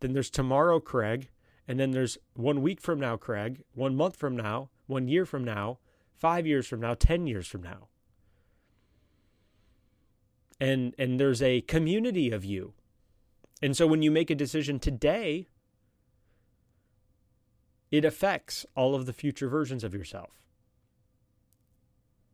then 0.00 0.12
there's 0.12 0.30
tomorrow 0.30 0.80
Craig, 0.80 1.28
and 1.68 1.80
then 1.80 1.90
there's 1.90 2.18
one 2.34 2.62
week 2.62 2.80
from 2.80 3.00
now, 3.00 3.16
Craig, 3.16 3.62
one 3.74 3.96
month 3.96 4.16
from 4.16 4.36
now, 4.36 4.70
one 4.86 5.08
year 5.08 5.26
from 5.26 5.44
now, 5.44 5.78
five 6.14 6.46
years 6.46 6.66
from 6.66 6.80
now, 6.80 6.94
10 6.94 7.26
years 7.26 7.46
from 7.46 7.62
now. 7.62 7.88
And, 10.58 10.94
and 10.98 11.20
there's 11.20 11.42
a 11.42 11.60
community 11.62 12.30
of 12.30 12.44
you. 12.44 12.72
And 13.62 13.76
so 13.76 13.86
when 13.86 14.02
you 14.02 14.10
make 14.10 14.30
a 14.30 14.34
decision 14.34 14.78
today, 14.78 15.48
it 17.90 18.04
affects 18.04 18.64
all 18.74 18.94
of 18.94 19.06
the 19.06 19.12
future 19.12 19.48
versions 19.48 19.84
of 19.84 19.94
yourself. 19.94 20.30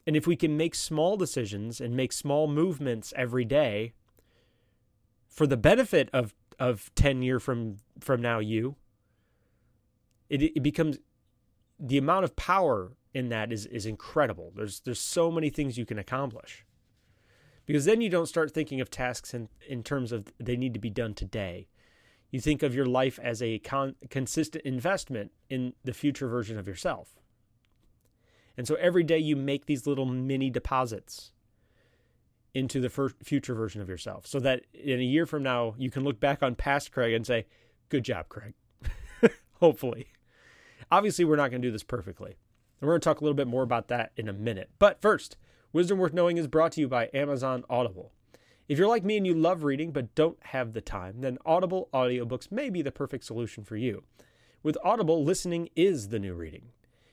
And 0.06 0.16
if 0.16 0.26
we 0.26 0.37
can 0.37 0.56
make 0.56 0.75
small 0.75 1.16
decisions 1.16 1.80
and 1.80 1.97
make 1.97 2.12
small 2.12 2.49
movements 2.49 3.12
every 3.16 3.44
day 3.44 3.92
for 5.28 5.47
the 5.47 5.56
benefit 5.56 6.09
of, 6.12 6.35
of 6.59 6.90
10 6.94 7.23
year 7.23 7.38
from, 7.38 7.76
from 8.00 8.21
now 8.21 8.38
you, 8.38 8.76
it, 10.28 10.42
it 10.42 10.62
becomes 10.62 10.99
the 11.78 11.99
amount 11.99 12.25
of 12.25 12.37
power 12.37 12.92
in 13.14 13.28
that 13.28 13.52
is 13.52 13.66
is 13.66 13.87
incredible. 13.87 14.52
There's 14.54 14.80
there's 14.80 15.00
so 15.00 15.30
many 15.30 15.50
things 15.50 15.76
you 15.76 15.87
can 15.87 15.99
accomplish. 15.99 16.64
Because 17.66 17.85
then 17.85 18.00
you 18.00 18.09
don't 18.09 18.26
start 18.26 18.52
thinking 18.52 18.80
of 18.80 18.90
tasks 18.90 19.35
in, 19.35 19.49
in 19.68 19.82
terms 19.82 20.11
of 20.11 20.32
they 20.40 20.56
need 20.56 20.75
to 20.75 20.80
be 20.80 20.90
done 20.90 21.14
today. 21.14 21.68
You 22.30 22.40
think 22.40 22.62
of 22.62 22.75
your 22.75 22.87
life 22.87 23.21
as 23.23 23.40
a 23.40 23.59
con- 23.61 23.94
consistent 24.11 24.64
investment 24.64 25.32
in 25.49 25.75
the 25.85 25.92
future 25.92 26.26
version 26.26 26.59
of 26.59 26.66
yourself. 26.66 27.14
And 28.56 28.66
so 28.66 28.75
every 28.76 29.02
day 29.02 29.18
you 29.18 29.37
make 29.37 29.66
these 29.66 29.87
little 29.87 30.06
mini 30.06 30.50
deposits 30.50 31.32
into 32.54 32.80
the 32.80 32.90
future 33.23 33.54
version 33.54 33.80
of 33.80 33.88
yourself 33.88 34.26
so 34.26 34.38
that 34.40 34.62
in 34.75 35.00
a 35.00 35.04
year 35.04 35.25
from 35.25 35.42
now 35.42 35.75
you 35.78 35.90
can 35.90 36.04
look 36.04 36.21
back 36.21 36.42
on 36.42 36.54
past 36.54 36.92
Craig 36.92 37.14
and 37.14 37.26
say, 37.26 37.47
"Good 37.88 38.04
job, 38.04 38.28
Craig." 38.28 38.54
Hopefully. 39.61 40.09
Obviously, 40.90 41.25
we're 41.25 41.37
not 41.37 41.50
going 41.50 41.62
to 41.62 41.68
do 41.68 41.73
this 41.73 41.82
perfectly. 41.82 42.37
And 42.80 42.88
we're 42.88 42.94
going 42.94 43.00
to 43.00 43.04
talk 43.04 43.21
a 43.21 43.25
little 43.25 43.37
bit 43.37 43.47
more 43.47 43.62
about 43.62 43.88
that 43.88 44.12
in 44.16 44.28
a 44.28 44.32
minute. 44.32 44.71
But 44.78 45.00
first, 45.00 45.37
Wisdom 45.73 45.99
Worth 45.99 46.12
Knowing 46.12 46.37
is 46.37 46.49
brought 46.49 46.73
to 46.73 46.80
you 46.80 46.88
by 46.88 47.09
Amazon 47.14 47.64
Audible. 47.71 48.12
If 48.68 48.78
you're 48.78 48.88
like 48.88 49.04
me 49.04 49.16
and 49.16 49.26
you 49.26 49.35
love 49.35 49.64
reading 49.64 49.90
but 49.90 50.14
don't 50.14 50.38
have 50.47 50.73
the 50.73 50.80
time, 50.80 51.21
then 51.21 51.38
Audible 51.47 51.88
audiobooks 51.94 52.52
may 52.52 52.71
be 52.71 52.82
the 52.82 52.92
perfect 52.92 53.25
solution 53.25 53.64
for 53.64 53.76
you. 53.76 54.02
With 54.62 54.76
Audible, 54.85 55.25
listening 55.25 55.68
is 55.75 56.09
the 56.09 56.18
new 56.18 56.35
reading. 56.35 56.73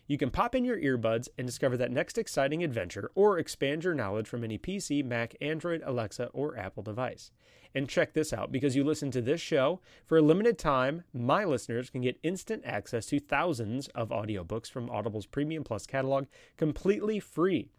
You 0.10 0.18
can 0.18 0.32
pop 0.32 0.56
in 0.56 0.66
your 0.66 0.80
earbuds 0.80 1.30
and 1.38 1.46
discover 1.46 1.78
that 1.78 1.92
next 1.92 2.18
exciting 2.18 2.64
adventure 2.64 3.12
or 3.14 3.38
expand 3.38 3.84
your 3.84 3.94
knowledge 3.94 4.28
from 4.28 4.44
any 4.44 4.58
PC, 4.58 5.06
Mac, 5.06 5.36
Android, 5.40 5.84
Alexa, 5.86 6.32
or 6.34 6.58
Apple 6.58 6.82
device. 6.82 7.30
And 7.76 7.88
check 7.88 8.14
this 8.14 8.34
out 8.34 8.52
because 8.52 8.76
you 8.76 8.84
listen 8.84 9.12
to 9.12 9.22
this 9.22 9.40
show, 9.40 9.82
for 10.08 10.18
a 10.18 10.24
limited 10.24 10.58
time, 10.58 11.04
my 11.14 11.46
listeners 11.46 11.92
can 11.92 12.02
get 12.02 12.20
instant 12.24 12.64
access 12.66 13.06
to 13.06 13.20
thousands 13.20 13.88
of 13.90 14.10
audiobooks 14.10 14.72
from 14.72 14.90
Audible's 14.90 15.28
Premium 15.28 15.64
Plus 15.64 15.86
catalog 15.86 16.26
completely 16.58 17.20
free. 17.20 17.70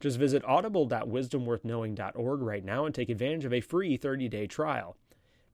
Just 0.00 0.18
visit 0.18 0.44
audible.wisdomworthknowing.org 0.44 2.42
right 2.42 2.64
now 2.64 2.84
and 2.84 2.92
take 2.96 3.10
advantage 3.10 3.44
of 3.44 3.52
a 3.52 3.60
free 3.60 3.96
30 3.96 4.28
day 4.28 4.48
trial. 4.48 4.96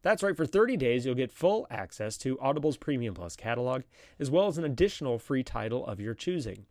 That's 0.02 0.22
right, 0.22 0.36
for 0.36 0.46
30 0.46 0.76
days, 0.76 1.06
you'll 1.06 1.14
get 1.14 1.32
full 1.32 1.66
access 1.70 2.16
to 2.18 2.38
Audible's 2.40 2.76
Premium 2.76 3.14
Plus 3.14 3.36
catalog, 3.36 3.82
as 4.18 4.30
well 4.30 4.48
as 4.48 4.58
an 4.58 4.64
additional 4.64 5.18
free 5.18 5.44
title 5.44 5.86
of 5.86 6.00
your 6.00 6.14
choosing. 6.14 6.66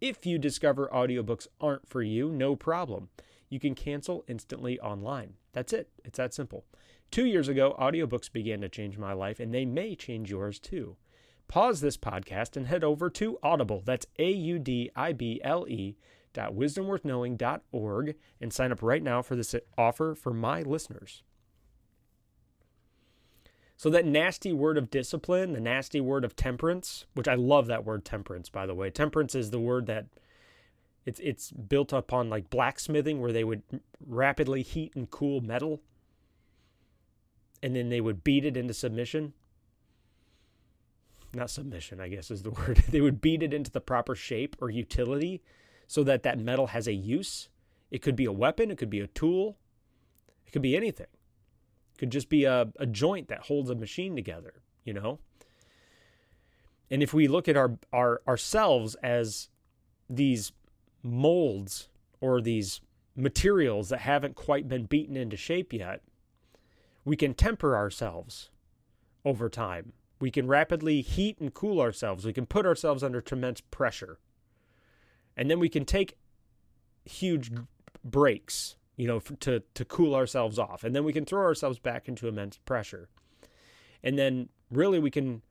If 0.00 0.24
you 0.24 0.38
discover 0.38 0.90
audiobooks 0.92 1.46
aren't 1.60 1.86
for 1.86 2.02
you, 2.02 2.30
no 2.30 2.56
problem. 2.56 3.10
You 3.50 3.60
can 3.60 3.74
cancel 3.74 4.24
instantly 4.26 4.80
online. 4.80 5.34
That's 5.52 5.74
it, 5.74 5.90
it's 6.02 6.16
that 6.16 6.32
simple. 6.32 6.64
Two 7.10 7.26
years 7.26 7.46
ago, 7.46 7.76
audiobooks 7.78 8.32
began 8.32 8.62
to 8.62 8.70
change 8.70 8.96
my 8.96 9.12
life, 9.12 9.38
and 9.38 9.52
they 9.52 9.66
may 9.66 9.94
change 9.94 10.30
yours 10.30 10.58
too. 10.58 10.96
Pause 11.46 11.82
this 11.82 11.98
podcast 11.98 12.56
and 12.56 12.66
head 12.66 12.82
over 12.82 13.10
to 13.10 13.38
Audible. 13.42 13.82
That's 13.84 14.06
A 14.18 14.30
U 14.30 14.58
D 14.58 14.90
I 14.96 15.12
B 15.12 15.38
L 15.44 15.68
E 15.68 15.98
dot 16.32 16.54
wisdomworthknowing.org 16.54 18.14
and 18.40 18.52
sign 18.52 18.72
up 18.72 18.82
right 18.82 19.02
now 19.02 19.20
for 19.20 19.36
this 19.36 19.54
offer 19.76 20.14
for 20.14 20.32
my 20.32 20.62
listeners. 20.62 21.22
So 23.76 23.90
that 23.90 24.06
nasty 24.06 24.52
word 24.52 24.78
of 24.78 24.90
discipline, 24.90 25.52
the 25.54 25.60
nasty 25.60 26.00
word 26.00 26.24
of 26.24 26.36
temperance, 26.36 27.06
which 27.14 27.28
I 27.28 27.34
love 27.34 27.66
that 27.66 27.84
word 27.84 28.04
temperance 28.04 28.48
by 28.48 28.66
the 28.66 28.74
way. 28.74 28.90
Temperance 28.90 29.34
is 29.34 29.50
the 29.50 29.60
word 29.60 29.86
that 29.86 30.06
it's 31.04 31.20
it's 31.20 31.50
built 31.50 31.92
upon 31.92 32.30
like 32.30 32.50
blacksmithing 32.50 33.20
where 33.20 33.32
they 33.32 33.44
would 33.44 33.62
rapidly 34.06 34.62
heat 34.62 34.94
and 34.94 35.10
cool 35.10 35.40
metal 35.40 35.80
and 37.62 37.74
then 37.74 37.88
they 37.88 38.00
would 38.00 38.24
beat 38.24 38.44
it 38.44 38.56
into 38.56 38.74
submission. 38.74 39.32
Not 41.34 41.50
submission, 41.50 42.00
I 42.00 42.08
guess 42.08 42.30
is 42.30 42.42
the 42.42 42.50
word. 42.66 42.84
they 42.88 43.00
would 43.00 43.20
beat 43.20 43.42
it 43.42 43.54
into 43.54 43.70
the 43.70 43.80
proper 43.80 44.14
shape 44.14 44.56
or 44.60 44.70
utility 44.70 45.42
so 45.86 46.04
that 46.04 46.22
that 46.22 46.38
metal 46.38 46.68
has 46.68 46.86
a 46.86 46.92
use. 46.92 47.48
It 47.90 48.02
could 48.02 48.16
be 48.16 48.24
a 48.24 48.32
weapon, 48.32 48.70
it 48.70 48.78
could 48.78 48.90
be 48.90 49.00
a 49.00 49.06
tool, 49.06 49.56
it 50.46 50.52
could 50.52 50.62
be 50.62 50.76
anything 50.76 51.06
could 52.02 52.10
just 52.10 52.28
be 52.28 52.42
a, 52.42 52.66
a 52.80 52.86
joint 52.86 53.28
that 53.28 53.42
holds 53.42 53.70
a 53.70 53.76
machine 53.76 54.16
together, 54.16 54.54
you 54.84 54.92
know? 54.92 55.20
And 56.90 57.00
if 57.00 57.14
we 57.14 57.28
look 57.28 57.46
at 57.46 57.56
our, 57.56 57.78
our 57.92 58.22
ourselves 58.26 58.96
as 59.04 59.50
these 60.10 60.50
molds 61.04 61.90
or 62.20 62.40
these 62.40 62.80
materials 63.14 63.90
that 63.90 64.00
haven't 64.00 64.34
quite 64.34 64.68
been 64.68 64.86
beaten 64.86 65.16
into 65.16 65.36
shape 65.36 65.72
yet, 65.72 66.00
we 67.04 67.14
can 67.14 67.34
temper 67.34 67.76
ourselves 67.76 68.50
over 69.24 69.48
time. 69.48 69.92
We 70.20 70.32
can 70.32 70.48
rapidly 70.48 71.02
heat 71.02 71.38
and 71.38 71.54
cool 71.54 71.80
ourselves. 71.80 72.24
We 72.26 72.32
can 72.32 72.46
put 72.46 72.66
ourselves 72.66 73.04
under 73.04 73.20
tremendous 73.20 73.62
pressure. 73.70 74.18
And 75.36 75.48
then 75.48 75.60
we 75.60 75.68
can 75.68 75.84
take 75.84 76.16
huge 77.04 77.52
breaks 78.02 78.74
you 78.96 79.06
know, 79.06 79.20
to 79.20 79.62
to 79.74 79.84
cool 79.84 80.14
ourselves 80.14 80.58
off, 80.58 80.84
and 80.84 80.94
then 80.94 81.04
we 81.04 81.12
can 81.12 81.24
throw 81.24 81.42
ourselves 81.42 81.78
back 81.78 82.08
into 82.08 82.28
immense 82.28 82.58
pressure, 82.58 83.08
and 84.02 84.18
then 84.18 84.48
really 84.70 84.98
we 84.98 85.10
can 85.10 85.42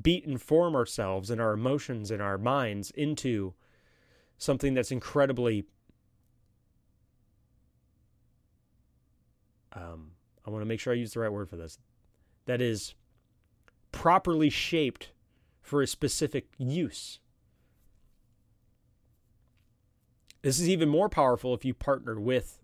beat 0.00 0.26
and 0.26 0.40
form 0.40 0.76
ourselves 0.76 1.30
and 1.30 1.40
our 1.40 1.52
emotions 1.52 2.10
and 2.10 2.20
our 2.20 2.36
minds 2.36 2.90
into 2.90 3.54
something 4.36 4.74
that's 4.74 4.92
incredibly 4.92 5.64
um, 9.76 10.12
I 10.46 10.50
want 10.50 10.62
to 10.62 10.66
make 10.66 10.80
sure 10.80 10.92
I 10.92 10.96
use 10.96 11.12
the 11.12 11.20
right 11.20 11.32
word 11.32 11.48
for 11.48 11.56
this. 11.56 11.78
That 12.46 12.60
is 12.60 12.94
properly 13.92 14.50
shaped 14.50 15.10
for 15.60 15.82
a 15.82 15.86
specific 15.86 16.48
use. 16.58 17.18
This 20.42 20.60
is 20.60 20.68
even 20.68 20.88
more 20.88 21.08
powerful 21.08 21.54
if 21.54 21.64
you 21.64 21.74
partner 21.74 22.20
with 22.20 22.60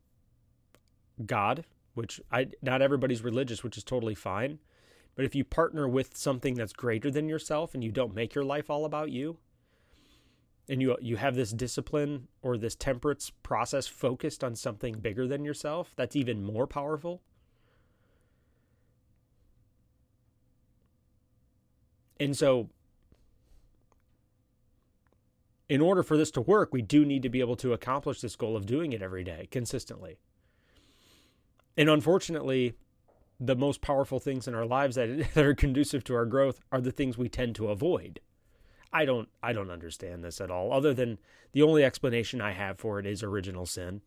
God, 1.26 1.64
which 1.95 2.21
I 2.31 2.49
not 2.62 2.83
everybody's 2.83 3.23
religious, 3.23 3.62
which 3.62 3.76
is 3.76 3.85
totally 3.85 4.14
fine. 4.14 4.59
But 5.14 5.25
if 5.25 5.35
you 5.35 5.45
partner 5.45 5.87
with 5.87 6.17
something 6.17 6.55
that's 6.55 6.73
greater 6.73 7.11
than 7.11 7.29
yourself 7.29 7.75
and 7.75 7.85
you 7.85 7.93
don't 7.93 8.14
make 8.14 8.35
your 8.35 8.45
life 8.45 8.71
all 8.71 8.85
about 8.85 9.11
you, 9.11 9.38
and 10.69 10.81
you 10.81 10.97
you 11.00 11.17
have 11.17 11.35
this 11.35 11.52
discipline 11.52 12.29
or 12.41 12.57
this 12.57 12.75
temperance 12.75 13.31
process 13.43 13.87
focused 13.87 14.43
on 14.43 14.55
something 14.55 14.99
bigger 15.00 15.26
than 15.26 15.45
yourself, 15.45 15.93
that's 15.97 16.17
even 16.17 16.43
more 16.43 16.67
powerful. 16.67 17.23
And 22.19 22.37
so 22.37 22.71
in 25.69 25.81
order 25.81 26.02
for 26.02 26.17
this 26.17 26.31
to 26.33 26.41
work, 26.41 26.73
we 26.73 26.83
do 26.83 27.05
need 27.05 27.23
to 27.23 27.31
be 27.31 27.41
able 27.41 27.57
to 27.57 27.73
accomplish 27.73 28.21
this 28.21 28.37
goal 28.37 28.57
of 28.57 28.67
doing 28.67 28.93
it 28.93 29.02
every 29.02 29.25
day 29.25 29.49
consistently. 29.50 30.19
And 31.76 31.88
unfortunately, 31.88 32.75
the 33.41 33.57
most 33.57 33.81
powerful 33.81 34.21
things 34.21 34.47
in 34.47 34.55
our 34.55 34.67
lives 34.67 34.97
that, 34.97 35.09
that 35.35 35.45
are 35.45 35.55
conducive 35.55 36.05
to 36.05 36.14
our 36.14 36.26
growth 36.26 36.61
are 36.71 36.81
the 36.81 36.93
things 36.93 37.19
we 37.19 37.29
tend 37.29 37.55
to 37.57 37.69
avoid. 37.69 38.21
I 38.93 39.05
don't 39.05 39.29
I 39.43 39.52
don't 39.52 39.71
understand 39.71 40.23
this 40.23 40.41
at 40.41 40.50
all 40.50 40.73
other 40.73 40.93
than 40.93 41.19
the 41.52 41.62
only 41.62 41.83
explanation 41.83 42.41
I 42.41 42.52
have 42.52 42.79
for 42.79 42.99
it 42.99 43.07
is 43.07 43.23
original 43.23 43.64
sin. 43.64 44.02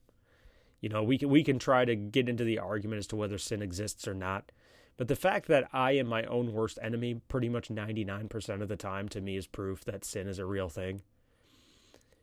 You 0.79 0.89
know, 0.89 1.01
we 1.01 1.17
can 1.17 1.29
we 1.29 1.43
can 1.43 1.57
try 1.57 1.85
to 1.85 1.95
get 1.95 2.29
into 2.29 2.43
the 2.43 2.59
argument 2.59 2.99
as 2.99 3.07
to 3.07 3.15
whether 3.15 3.37
sin 3.37 3.61
exists 3.61 4.07
or 4.07 4.13
not. 4.13 4.51
But 4.97 5.07
the 5.07 5.15
fact 5.15 5.47
that 5.47 5.67
I 5.73 5.93
am 5.93 6.07
my 6.07 6.23
own 6.23 6.53
worst 6.53 6.79
enemy 6.81 7.19
pretty 7.27 7.49
much 7.49 7.67
99% 7.67 8.61
of 8.61 8.69
the 8.69 8.77
time 8.77 9.09
to 9.09 9.19
me 9.19 9.35
is 9.35 9.45
proof 9.45 9.83
that 9.85 10.05
sin 10.05 10.27
is 10.27 10.39
a 10.39 10.45
real 10.45 10.69
thing. 10.69 11.01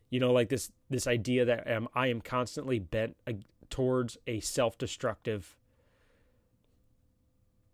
You 0.08 0.20
know, 0.20 0.32
like 0.32 0.48
this 0.48 0.70
this 0.88 1.06
idea 1.06 1.44
that 1.44 1.70
um, 1.70 1.88
I 1.94 2.06
am 2.06 2.20
constantly 2.20 2.78
bent 2.78 3.16
towards 3.72 4.18
a 4.26 4.38
self-destructive 4.38 5.56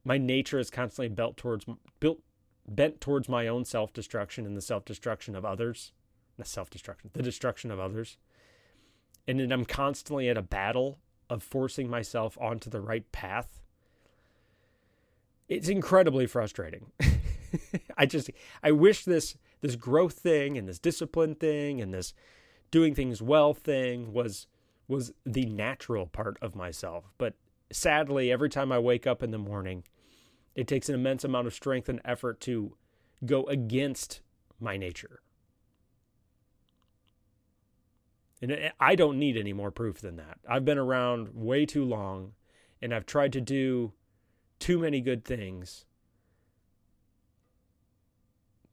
my 0.05 0.17
nature 0.17 0.59
is 0.59 0.71
constantly 0.71 1.09
built 1.09 1.37
towards 1.37 1.67
built 2.00 2.21
bent 2.67 3.00
towards 3.00 3.28
my 3.28 3.49
own 3.49 3.64
self-destruction 3.64 4.47
and 4.47 4.57
the 4.57 4.62
self-destruction 4.62 5.35
of 5.35 5.45
others 5.45 5.93
the 6.38 6.45
self-destruction 6.45 7.11
the 7.12 7.23
destruction 7.23 7.71
of 7.71 7.81
others. 7.81 8.17
And 9.26 9.40
then 9.40 9.52
i'm 9.52 9.64
constantly 9.64 10.28
at 10.28 10.38
a 10.38 10.43
battle 10.43 10.99
of 11.28 11.43
forcing 11.43 11.90
myself 11.90 12.38
onto 12.40 12.71
the 12.71 12.81
right 12.81 13.11
path. 13.12 13.61
It's 15.47 15.69
incredibly 15.69 16.26
frustrating. 16.26 16.93
I 17.99 18.07
just 18.07 18.31
i 18.62 18.71
wish 18.71 19.05
this 19.05 19.37
this 19.61 19.75
growth 19.75 20.14
thing 20.14 20.57
and 20.57 20.69
this 20.69 20.78
discipline 20.78 21.35
thing 21.35 21.81
and 21.81 21.93
this 21.93 22.14
doing 22.71 22.95
things 22.95 23.21
well 23.21 23.52
thing 23.52 24.12
was 24.12 24.47
was 24.88 25.12
the 25.25 25.45
natural 25.45 26.07
part 26.07 26.37
of 26.42 26.57
myself 26.57 27.04
but 27.18 27.35
sadly 27.71 28.33
every 28.33 28.49
time 28.49 28.73
i 28.73 28.78
wake 28.78 29.07
up 29.07 29.23
in 29.23 29.30
the 29.30 29.38
morning 29.38 29.84
it 30.58 30.67
takes 30.67 30.89
an 30.89 30.97
immense 30.97 31.23
amount 31.23 31.47
of 31.47 31.54
strength 31.54 31.89
and 31.89 32.00
effort 32.04 32.41
to 32.41 32.75
go 33.25 33.45
against 33.45 34.23
my 34.58 34.76
nature. 34.76 35.21
And 38.43 38.73
I 38.80 38.97
don't 38.97 39.21
need 39.21 39.36
any 39.36 39.52
more 39.52 39.71
proof 39.71 40.00
than 40.00 40.17
that. 40.17 40.39
I've 40.49 40.65
been 40.65 40.76
around 40.78 41.28
way 41.32 41.65
too 41.65 41.84
long 41.84 42.32
and 42.82 42.93
I've 42.93 43.06
tried 43.06 43.32
to 43.34 43.41
do 43.41 43.93
too 44.58 44.80
many 44.80 45.00
good 45.00 45.25
things 45.25 45.84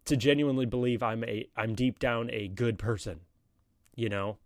to 0.06 0.18
genuinely 0.18 0.66
believe 0.66 1.04
I'm 1.04 1.24
a 1.24 1.48
I'm 1.56 1.76
deep 1.76 2.00
down 2.00 2.32
a 2.32 2.48
good 2.48 2.80
person. 2.80 3.22
You 3.96 4.10
know? 4.10 4.38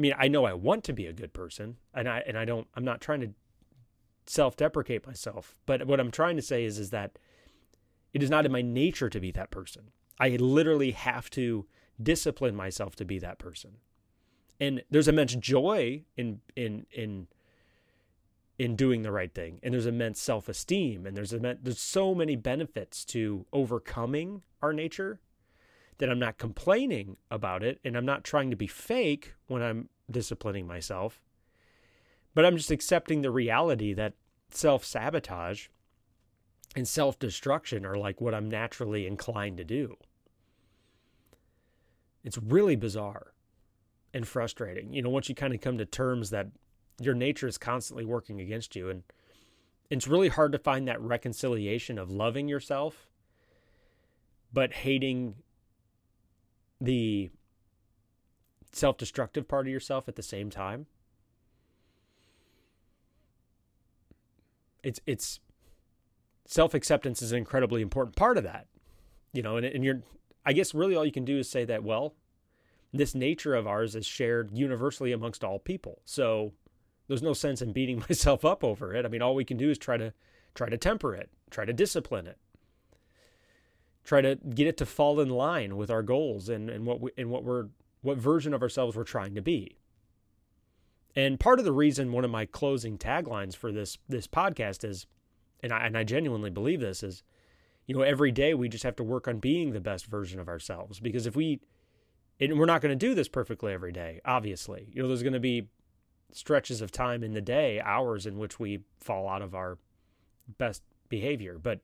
I 0.00 0.02
mean, 0.02 0.14
I 0.18 0.28
know 0.28 0.46
I 0.46 0.54
want 0.54 0.82
to 0.84 0.94
be 0.94 1.04
a 1.04 1.12
good 1.12 1.34
person 1.34 1.76
and 1.92 2.08
I 2.08 2.22
and 2.26 2.38
I 2.38 2.46
don't 2.46 2.66
I'm 2.74 2.86
not 2.86 3.02
trying 3.02 3.20
to 3.20 3.34
self-deprecate 4.24 5.06
myself. 5.06 5.58
But 5.66 5.86
what 5.86 6.00
I'm 6.00 6.10
trying 6.10 6.36
to 6.36 6.42
say 6.42 6.64
is 6.64 6.78
is 6.78 6.88
that 6.88 7.18
it 8.14 8.22
is 8.22 8.30
not 8.30 8.46
in 8.46 8.52
my 8.52 8.62
nature 8.62 9.10
to 9.10 9.20
be 9.20 9.30
that 9.32 9.50
person. 9.50 9.90
I 10.18 10.30
literally 10.30 10.92
have 10.92 11.28
to 11.32 11.66
discipline 12.02 12.56
myself 12.56 12.96
to 12.96 13.04
be 13.04 13.18
that 13.18 13.38
person. 13.38 13.72
And 14.58 14.82
there's 14.88 15.06
immense 15.06 15.34
joy 15.34 16.04
in 16.16 16.40
in 16.56 16.86
in 16.90 17.26
in 18.58 18.76
doing 18.76 19.02
the 19.02 19.12
right 19.12 19.34
thing. 19.34 19.60
And 19.62 19.74
there's 19.74 19.84
immense 19.84 20.18
self-esteem 20.18 21.04
and 21.04 21.14
there's 21.14 21.34
immense, 21.34 21.60
there's 21.62 21.78
so 21.78 22.14
many 22.14 22.36
benefits 22.36 23.04
to 23.06 23.44
overcoming 23.52 24.44
our 24.62 24.72
nature 24.72 25.20
that 26.00 26.10
I'm 26.10 26.18
not 26.18 26.38
complaining 26.38 27.18
about 27.30 27.62
it 27.62 27.78
and 27.84 27.96
I'm 27.96 28.06
not 28.06 28.24
trying 28.24 28.50
to 28.50 28.56
be 28.56 28.66
fake 28.66 29.34
when 29.46 29.62
I'm 29.62 29.88
disciplining 30.10 30.66
myself. 30.66 31.20
But 32.34 32.44
I'm 32.44 32.56
just 32.56 32.70
accepting 32.70 33.22
the 33.22 33.30
reality 33.30 33.92
that 33.92 34.14
self 34.50 34.84
sabotage 34.84 35.68
and 36.74 36.88
self 36.88 37.18
destruction 37.18 37.84
are 37.84 37.96
like 37.96 38.20
what 38.20 38.34
I'm 38.34 38.48
naturally 38.48 39.06
inclined 39.06 39.58
to 39.58 39.64
do. 39.64 39.96
It's 42.24 42.38
really 42.38 42.76
bizarre 42.76 43.34
and 44.14 44.26
frustrating. 44.26 44.92
You 44.92 45.02
know, 45.02 45.10
once 45.10 45.28
you 45.28 45.34
kind 45.34 45.54
of 45.54 45.60
come 45.60 45.78
to 45.78 45.86
terms 45.86 46.30
that 46.30 46.48
your 47.00 47.14
nature 47.14 47.46
is 47.46 47.58
constantly 47.58 48.04
working 48.04 48.40
against 48.40 48.74
you, 48.74 48.88
and 48.88 49.02
it's 49.90 50.08
really 50.08 50.28
hard 50.28 50.52
to 50.52 50.58
find 50.58 50.88
that 50.88 51.00
reconciliation 51.00 51.98
of 51.98 52.10
loving 52.10 52.48
yourself 52.48 53.10
but 54.52 54.72
hating 54.72 55.34
the 56.80 57.30
self 58.72 58.96
destructive 58.96 59.46
part 59.48 59.66
of 59.66 59.72
yourself 59.72 60.08
at 60.08 60.16
the 60.16 60.22
same 60.22 60.50
time. 60.50 60.86
it's 64.82 65.00
it's 65.06 65.40
self 66.46 66.74
acceptance 66.74 67.22
is 67.22 67.32
an 67.32 67.38
incredibly 67.38 67.82
important 67.82 68.16
part 68.16 68.36
of 68.38 68.44
that. 68.44 68.66
You 69.32 69.42
know, 69.42 69.56
and, 69.56 69.66
and 69.66 69.84
you're 69.84 70.02
I 70.44 70.52
guess 70.52 70.74
really 70.74 70.96
all 70.96 71.04
you 71.04 71.12
can 71.12 71.24
do 71.24 71.38
is 71.38 71.48
say 71.48 71.64
that 71.66 71.84
well, 71.84 72.14
this 72.92 73.14
nature 73.14 73.54
of 73.54 73.66
ours 73.66 73.94
is 73.94 74.06
shared 74.06 74.50
universally 74.52 75.12
amongst 75.12 75.44
all 75.44 75.58
people. 75.58 76.00
So 76.04 76.52
there's 77.08 77.22
no 77.22 77.32
sense 77.32 77.62
in 77.62 77.72
beating 77.72 77.98
myself 78.08 78.44
up 78.44 78.64
over 78.64 78.94
it. 78.94 79.04
I 79.04 79.08
mean, 79.08 79.22
all 79.22 79.34
we 79.34 79.44
can 79.44 79.56
do 79.56 79.70
is 79.70 79.78
try 79.78 79.96
to 79.96 80.12
try 80.54 80.68
to 80.68 80.78
temper 80.78 81.14
it, 81.14 81.30
try 81.50 81.64
to 81.64 81.72
discipline 81.72 82.26
it, 82.26 82.38
try 84.10 84.20
to 84.20 84.34
get 84.34 84.66
it 84.66 84.76
to 84.76 84.84
fall 84.84 85.20
in 85.20 85.28
line 85.28 85.76
with 85.76 85.88
our 85.88 86.02
goals 86.02 86.48
and, 86.48 86.68
and 86.68 86.84
what 86.84 87.00
we 87.00 87.12
and 87.16 87.30
what 87.30 87.44
we're 87.44 87.68
what 88.02 88.18
version 88.18 88.52
of 88.52 88.60
ourselves 88.60 88.96
we're 88.96 89.04
trying 89.04 89.36
to 89.36 89.40
be. 89.40 89.78
And 91.14 91.38
part 91.38 91.60
of 91.60 91.64
the 91.64 91.70
reason 91.70 92.10
one 92.10 92.24
of 92.24 92.30
my 92.30 92.44
closing 92.44 92.98
taglines 92.98 93.54
for 93.54 93.70
this 93.70 93.98
this 94.08 94.26
podcast 94.26 94.82
is, 94.82 95.06
and 95.62 95.72
I 95.72 95.86
and 95.86 95.96
I 95.96 96.02
genuinely 96.02 96.50
believe 96.50 96.80
this 96.80 97.04
is, 97.04 97.22
you 97.86 97.94
know, 97.94 98.02
every 98.02 98.32
day 98.32 98.52
we 98.52 98.68
just 98.68 98.82
have 98.82 98.96
to 98.96 99.04
work 99.04 99.28
on 99.28 99.38
being 99.38 99.70
the 99.70 99.80
best 99.80 100.06
version 100.06 100.40
of 100.40 100.48
ourselves. 100.48 100.98
Because 100.98 101.24
if 101.24 101.36
we, 101.36 101.60
and 102.40 102.58
we're 102.58 102.66
not 102.66 102.80
going 102.80 102.90
to 102.90 103.06
do 103.06 103.14
this 103.14 103.28
perfectly 103.28 103.72
every 103.72 103.92
day, 103.92 104.20
obviously. 104.24 104.90
You 104.92 105.02
know, 105.02 105.08
there's 105.08 105.22
going 105.22 105.34
to 105.34 105.38
be 105.38 105.68
stretches 106.32 106.80
of 106.80 106.90
time 106.90 107.22
in 107.22 107.32
the 107.32 107.40
day, 107.40 107.80
hours 107.80 108.26
in 108.26 108.38
which 108.38 108.58
we 108.58 108.80
fall 108.98 109.28
out 109.28 109.40
of 109.40 109.54
our 109.54 109.78
best 110.58 110.82
behavior. 111.08 111.60
But 111.62 111.78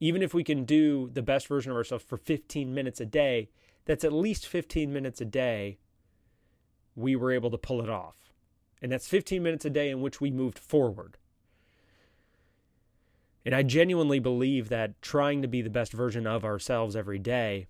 even 0.00 0.22
if 0.22 0.32
we 0.32 0.42
can 0.42 0.64
do 0.64 1.10
the 1.12 1.22
best 1.22 1.46
version 1.46 1.70
of 1.70 1.76
ourselves 1.76 2.04
for 2.04 2.16
15 2.16 2.74
minutes 2.74 3.00
a 3.00 3.06
day, 3.06 3.50
that's 3.84 4.04
at 4.04 4.12
least 4.12 4.46
15 4.46 4.92
minutes 4.92 5.20
a 5.20 5.24
day 5.26 5.78
we 6.96 7.14
were 7.14 7.30
able 7.30 7.50
to 7.50 7.58
pull 7.58 7.82
it 7.82 7.90
off. 7.90 8.32
And 8.82 8.90
that's 8.90 9.06
15 9.06 9.42
minutes 9.42 9.64
a 9.64 9.70
day 9.70 9.90
in 9.90 10.00
which 10.00 10.20
we 10.20 10.30
moved 10.30 10.58
forward. 10.58 11.18
And 13.44 13.54
I 13.54 13.62
genuinely 13.62 14.18
believe 14.18 14.68
that 14.68 15.00
trying 15.02 15.42
to 15.42 15.48
be 15.48 15.62
the 15.62 15.70
best 15.70 15.92
version 15.92 16.26
of 16.26 16.44
ourselves 16.44 16.96
every 16.96 17.18
day 17.18 17.68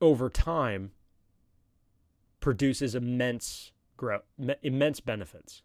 over 0.00 0.28
time 0.28 0.92
produces 2.40 2.94
immense 2.94 3.72
growth, 3.96 4.22
immense 4.62 5.00
benefits. 5.00 5.62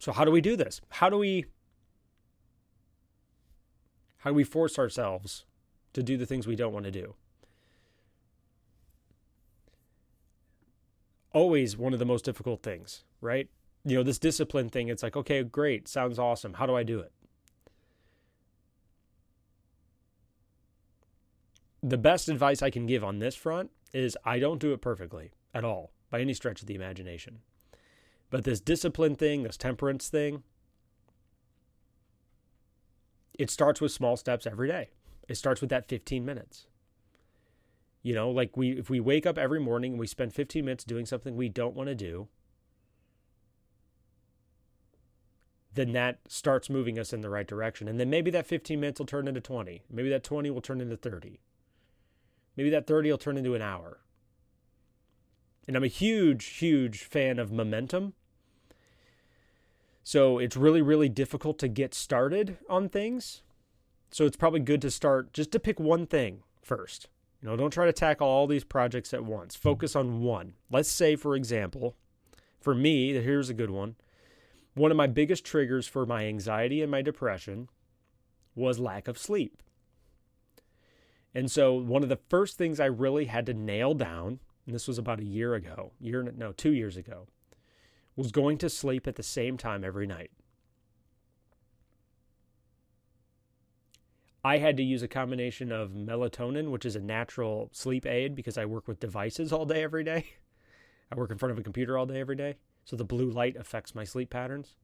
So 0.00 0.12
how 0.12 0.24
do 0.24 0.30
we 0.30 0.40
do 0.40 0.56
this? 0.56 0.80
How 0.88 1.10
do 1.10 1.18
we 1.18 1.44
how 4.18 4.30
do 4.30 4.34
we 4.34 4.44
force 4.44 4.78
ourselves 4.78 5.44
to 5.92 6.02
do 6.02 6.16
the 6.16 6.26
things 6.26 6.46
we 6.46 6.56
don't 6.56 6.72
want 6.72 6.86
to 6.86 6.90
do? 6.90 7.14
Always 11.32 11.76
one 11.76 11.92
of 11.92 11.98
the 11.98 12.06
most 12.06 12.24
difficult 12.24 12.62
things, 12.62 13.04
right? 13.20 13.48
You 13.84 13.96
know, 13.96 14.02
this 14.02 14.18
discipline 14.18 14.68
thing, 14.68 14.88
it's 14.88 15.02
like, 15.02 15.16
okay, 15.16 15.42
great, 15.42 15.86
sounds 15.86 16.18
awesome. 16.18 16.54
How 16.54 16.66
do 16.66 16.74
I 16.74 16.82
do 16.82 16.98
it? 17.00 17.12
The 21.82 21.98
best 21.98 22.28
advice 22.28 22.62
I 22.62 22.70
can 22.70 22.86
give 22.86 23.04
on 23.04 23.20
this 23.20 23.34
front 23.34 23.70
is 23.92 24.16
I 24.24 24.38
don't 24.38 24.60
do 24.60 24.72
it 24.72 24.80
perfectly 24.80 25.30
at 25.54 25.64
all 25.64 25.92
by 26.10 26.20
any 26.20 26.34
stretch 26.34 26.60
of 26.62 26.66
the 26.66 26.74
imagination. 26.74 27.40
But 28.30 28.44
this 28.44 28.60
discipline 28.60 29.16
thing, 29.16 29.42
this 29.42 29.56
temperance 29.56 30.08
thing, 30.08 30.44
it 33.34 33.50
starts 33.50 33.80
with 33.80 33.92
small 33.92 34.16
steps 34.16 34.46
every 34.46 34.68
day. 34.68 34.90
It 35.28 35.34
starts 35.36 35.60
with 35.60 35.70
that 35.70 35.88
15 35.88 36.24
minutes. 36.24 36.66
You 38.02 38.14
know, 38.14 38.30
like 38.30 38.56
we 38.56 38.70
if 38.70 38.88
we 38.88 39.00
wake 39.00 39.26
up 39.26 39.36
every 39.36 39.60
morning 39.60 39.92
and 39.92 40.00
we 40.00 40.06
spend 40.06 40.32
15 40.32 40.64
minutes 40.64 40.84
doing 40.84 41.04
something 41.04 41.36
we 41.36 41.48
don't 41.48 41.74
want 41.74 41.88
to 41.88 41.94
do, 41.94 42.28
then 45.74 45.92
that 45.92 46.18
starts 46.26 46.70
moving 46.70 46.98
us 46.98 47.12
in 47.12 47.20
the 47.20 47.30
right 47.30 47.46
direction. 47.46 47.88
And 47.88 48.00
then 48.00 48.10
maybe 48.10 48.30
that 48.30 48.46
15 48.46 48.80
minutes 48.80 48.98
will 48.98 49.06
turn 49.06 49.28
into 49.28 49.40
20. 49.40 49.82
Maybe 49.90 50.08
that 50.10 50.24
20 50.24 50.50
will 50.50 50.60
turn 50.60 50.80
into 50.80 50.96
30. 50.96 51.40
Maybe 52.56 52.70
that 52.70 52.86
30 52.86 53.10
will 53.10 53.18
turn 53.18 53.36
into 53.36 53.54
an 53.54 53.62
hour. 53.62 54.00
And 55.68 55.76
I'm 55.76 55.84
a 55.84 55.88
huge, 55.88 56.44
huge 56.46 57.04
fan 57.04 57.38
of 57.38 57.52
momentum. 57.52 58.14
So 60.10 60.40
it's 60.40 60.56
really, 60.56 60.82
really 60.82 61.08
difficult 61.08 61.56
to 61.60 61.68
get 61.68 61.94
started 61.94 62.58
on 62.68 62.88
things. 62.88 63.42
So 64.10 64.26
it's 64.26 64.36
probably 64.36 64.58
good 64.58 64.82
to 64.82 64.90
start 64.90 65.32
just 65.32 65.52
to 65.52 65.60
pick 65.60 65.78
one 65.78 66.04
thing 66.04 66.42
first. 66.62 67.06
You 67.40 67.48
know, 67.48 67.56
don't 67.56 67.70
try 67.70 67.86
to 67.86 67.92
tackle 67.92 68.26
all 68.26 68.48
these 68.48 68.64
projects 68.64 69.14
at 69.14 69.24
once. 69.24 69.54
Focus 69.54 69.94
on 69.94 70.20
one. 70.20 70.54
Let's 70.68 70.90
say, 70.90 71.14
for 71.14 71.36
example, 71.36 71.94
for 72.60 72.74
me, 72.74 73.12
here's 73.12 73.50
a 73.50 73.54
good 73.54 73.70
one. 73.70 73.94
One 74.74 74.90
of 74.90 74.96
my 74.96 75.06
biggest 75.06 75.44
triggers 75.44 75.86
for 75.86 76.04
my 76.04 76.26
anxiety 76.26 76.82
and 76.82 76.90
my 76.90 77.02
depression 77.02 77.68
was 78.56 78.80
lack 78.80 79.06
of 79.06 79.16
sleep. 79.16 79.62
And 81.32 81.48
so, 81.48 81.74
one 81.74 82.02
of 82.02 82.08
the 82.08 82.18
first 82.28 82.58
things 82.58 82.80
I 82.80 82.86
really 82.86 83.26
had 83.26 83.46
to 83.46 83.54
nail 83.54 83.94
down, 83.94 84.40
and 84.66 84.74
this 84.74 84.88
was 84.88 84.98
about 84.98 85.20
a 85.20 85.24
year 85.24 85.54
ago, 85.54 85.92
year 86.00 86.24
no, 86.36 86.50
two 86.50 86.72
years 86.72 86.96
ago, 86.96 87.28
was 88.20 88.32
going 88.32 88.58
to 88.58 88.68
sleep 88.68 89.08
at 89.08 89.16
the 89.16 89.22
same 89.22 89.56
time 89.56 89.82
every 89.82 90.06
night. 90.06 90.30
I 94.44 94.58
had 94.58 94.76
to 94.76 94.82
use 94.82 95.02
a 95.02 95.08
combination 95.08 95.72
of 95.72 95.92
melatonin, 95.92 96.70
which 96.70 96.84
is 96.84 96.96
a 96.96 97.00
natural 97.00 97.70
sleep 97.72 98.04
aid 98.04 98.34
because 98.34 98.58
I 98.58 98.66
work 98.66 98.86
with 98.86 99.00
devices 99.00 99.54
all 99.54 99.64
day, 99.64 99.82
every 99.82 100.04
day. 100.04 100.26
I 101.10 101.16
work 101.16 101.30
in 101.30 101.38
front 101.38 101.52
of 101.52 101.58
a 101.58 101.62
computer 101.62 101.96
all 101.96 102.04
day, 102.04 102.20
every 102.20 102.36
day. 102.36 102.56
So 102.84 102.94
the 102.94 103.04
blue 103.04 103.30
light 103.30 103.56
affects 103.56 103.94
my 103.94 104.04
sleep 104.04 104.28
patterns. 104.28 104.76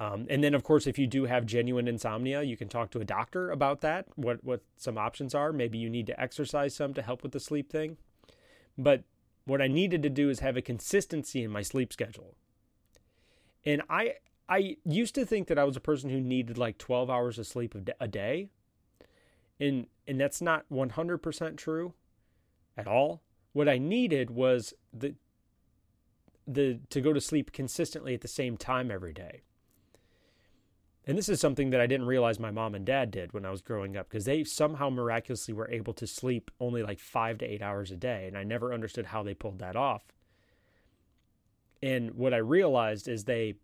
Um, 0.00 0.26
and 0.30 0.42
then, 0.42 0.54
of 0.54 0.64
course, 0.64 0.86
if 0.86 0.98
you 0.98 1.06
do 1.06 1.26
have 1.26 1.44
genuine 1.44 1.86
insomnia, 1.86 2.42
you 2.42 2.56
can 2.56 2.68
talk 2.68 2.90
to 2.92 3.00
a 3.00 3.04
doctor 3.04 3.50
about 3.50 3.82
that, 3.82 4.06
what, 4.16 4.42
what 4.42 4.62
some 4.78 4.96
options 4.96 5.34
are. 5.34 5.52
Maybe 5.52 5.76
you 5.76 5.90
need 5.90 6.06
to 6.06 6.18
exercise 6.18 6.74
some 6.74 6.94
to 6.94 7.02
help 7.02 7.22
with 7.22 7.32
the 7.32 7.40
sleep 7.40 7.70
thing. 7.70 7.98
But 8.78 9.04
what 9.44 9.60
I 9.60 9.66
needed 9.66 10.02
to 10.02 10.10
do 10.10 10.30
is 10.30 10.40
have 10.40 10.56
a 10.56 10.62
consistency 10.62 11.42
in 11.42 11.50
my 11.50 11.62
sleep 11.62 11.92
schedule. 11.92 12.34
And 13.64 13.82
I 13.88 14.14
I 14.48 14.76
used 14.84 15.14
to 15.14 15.24
think 15.24 15.48
that 15.48 15.58
I 15.58 15.64
was 15.64 15.76
a 15.76 15.80
person 15.80 16.10
who 16.10 16.20
needed 16.20 16.58
like 16.58 16.76
12 16.78 17.08
hours 17.08 17.38
of 17.38 17.46
sleep 17.46 17.74
a 18.00 18.08
day. 18.08 18.48
And 19.58 19.86
and 20.06 20.20
that's 20.20 20.42
not 20.42 20.66
100% 20.70 21.56
true 21.56 21.94
at 22.76 22.86
all. 22.86 23.22
What 23.52 23.68
I 23.68 23.78
needed 23.78 24.30
was 24.30 24.74
the 24.92 25.14
the 26.46 26.80
to 26.90 27.00
go 27.00 27.12
to 27.12 27.20
sleep 27.20 27.52
consistently 27.52 28.14
at 28.14 28.20
the 28.20 28.28
same 28.28 28.56
time 28.56 28.90
every 28.90 29.12
day. 29.12 29.42
And 31.06 31.18
this 31.18 31.28
is 31.28 31.38
something 31.38 31.70
that 31.70 31.80
I 31.80 31.86
didn't 31.86 32.06
realize 32.06 32.40
my 32.40 32.50
mom 32.50 32.74
and 32.74 32.84
dad 32.84 33.10
did 33.10 33.32
when 33.32 33.44
I 33.44 33.50
was 33.50 33.60
growing 33.60 33.96
up 33.96 34.08
because 34.08 34.24
they 34.24 34.42
somehow 34.42 34.88
miraculously 34.88 35.52
were 35.52 35.70
able 35.70 35.92
to 35.94 36.06
sleep 36.06 36.50
only 36.58 36.82
like 36.82 36.98
5 36.98 37.38
to 37.38 37.44
8 37.44 37.62
hours 37.62 37.90
a 37.90 37.96
day 37.96 38.26
and 38.26 38.38
I 38.38 38.44
never 38.44 38.72
understood 38.72 39.06
how 39.06 39.22
they 39.22 39.34
pulled 39.34 39.58
that 39.58 39.76
off. 39.76 40.04
And 41.82 42.12
what 42.14 42.32
I 42.32 42.38
realized 42.38 43.08
is 43.08 43.24
they 43.24 43.54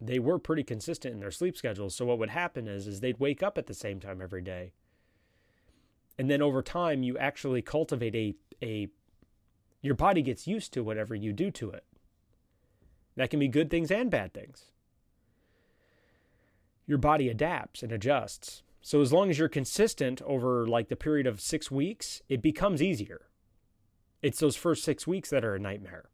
they 0.00 0.18
were 0.18 0.38
pretty 0.38 0.64
consistent 0.64 1.14
in 1.14 1.20
their 1.20 1.30
sleep 1.30 1.56
schedules. 1.56 1.94
So 1.94 2.04
what 2.06 2.18
would 2.18 2.30
happen 2.30 2.68
is 2.68 2.86
is 2.86 3.00
they'd 3.00 3.18
wake 3.20 3.42
up 3.42 3.58
at 3.58 3.66
the 3.66 3.74
same 3.74 3.98
time 3.98 4.20
every 4.20 4.42
day. 4.42 4.72
And 6.18 6.30
then 6.30 6.42
over 6.42 6.62
time 6.62 7.02
you 7.02 7.18
actually 7.18 7.62
cultivate 7.62 8.14
a 8.14 8.34
a 8.62 8.88
your 9.80 9.96
body 9.96 10.22
gets 10.22 10.46
used 10.46 10.72
to 10.74 10.84
whatever 10.84 11.16
you 11.16 11.32
do 11.32 11.50
to 11.50 11.70
it. 11.70 11.84
That 13.16 13.30
can 13.30 13.40
be 13.40 13.48
good 13.48 13.70
things 13.70 13.90
and 13.90 14.08
bad 14.08 14.32
things. 14.32 14.71
Your 16.92 16.98
body 16.98 17.30
adapts 17.30 17.82
and 17.82 17.90
adjusts. 17.90 18.62
So 18.82 19.00
as 19.00 19.14
long 19.14 19.30
as 19.30 19.38
you're 19.38 19.48
consistent 19.48 20.20
over 20.26 20.66
like 20.66 20.88
the 20.90 20.94
period 20.94 21.26
of 21.26 21.40
6 21.40 21.70
weeks, 21.70 22.20
it 22.28 22.42
becomes 22.42 22.82
easier. 22.82 23.30
It's 24.20 24.40
those 24.40 24.56
first 24.56 24.84
6 24.84 25.06
weeks 25.06 25.30
that 25.30 25.42
are 25.42 25.54
a 25.54 25.58
nightmare. 25.58 26.10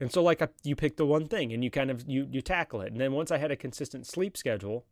And 0.00 0.10
so 0.10 0.22
like 0.22 0.40
you 0.64 0.74
pick 0.76 0.96
the 0.96 1.04
one 1.04 1.26
thing 1.26 1.52
and 1.52 1.62
you 1.62 1.70
kind 1.70 1.90
of 1.90 2.08
you 2.08 2.26
you 2.30 2.40
tackle 2.40 2.80
it. 2.80 2.90
And 2.90 2.98
then 2.98 3.12
once 3.12 3.30
I 3.30 3.36
had 3.36 3.50
a 3.50 3.56
consistent 3.56 4.06
sleep 4.06 4.34
schedule, 4.34 4.86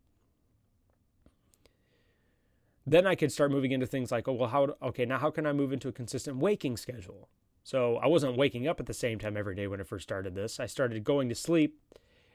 then 2.85 3.07
I 3.07 3.15
could 3.15 3.31
start 3.31 3.49
moving 3.49 3.71
into 3.71 3.87
things 3.87 4.11
like, 4.11 4.27
oh 4.27 4.33
well, 4.33 4.49
how 4.49 4.75
okay, 4.83 5.05
now 5.05 5.17
how 5.17 5.31
can 5.31 5.47
I 5.47 5.51
move 5.51 5.73
into 5.73 5.87
a 5.87 5.91
consistent 5.91 6.37
waking 6.37 6.77
schedule? 6.77 7.27
So 7.63 7.97
I 7.97 8.05
wasn't 8.05 8.37
waking 8.37 8.67
up 8.67 8.79
at 8.79 8.85
the 8.85 8.93
same 8.93 9.17
time 9.17 9.35
every 9.35 9.55
day 9.55 9.65
when 9.65 9.81
I 9.81 9.83
first 9.83 10.03
started 10.03 10.35
this. 10.35 10.59
I 10.59 10.67
started 10.67 11.03
going 11.03 11.27
to 11.29 11.33
sleep 11.33 11.81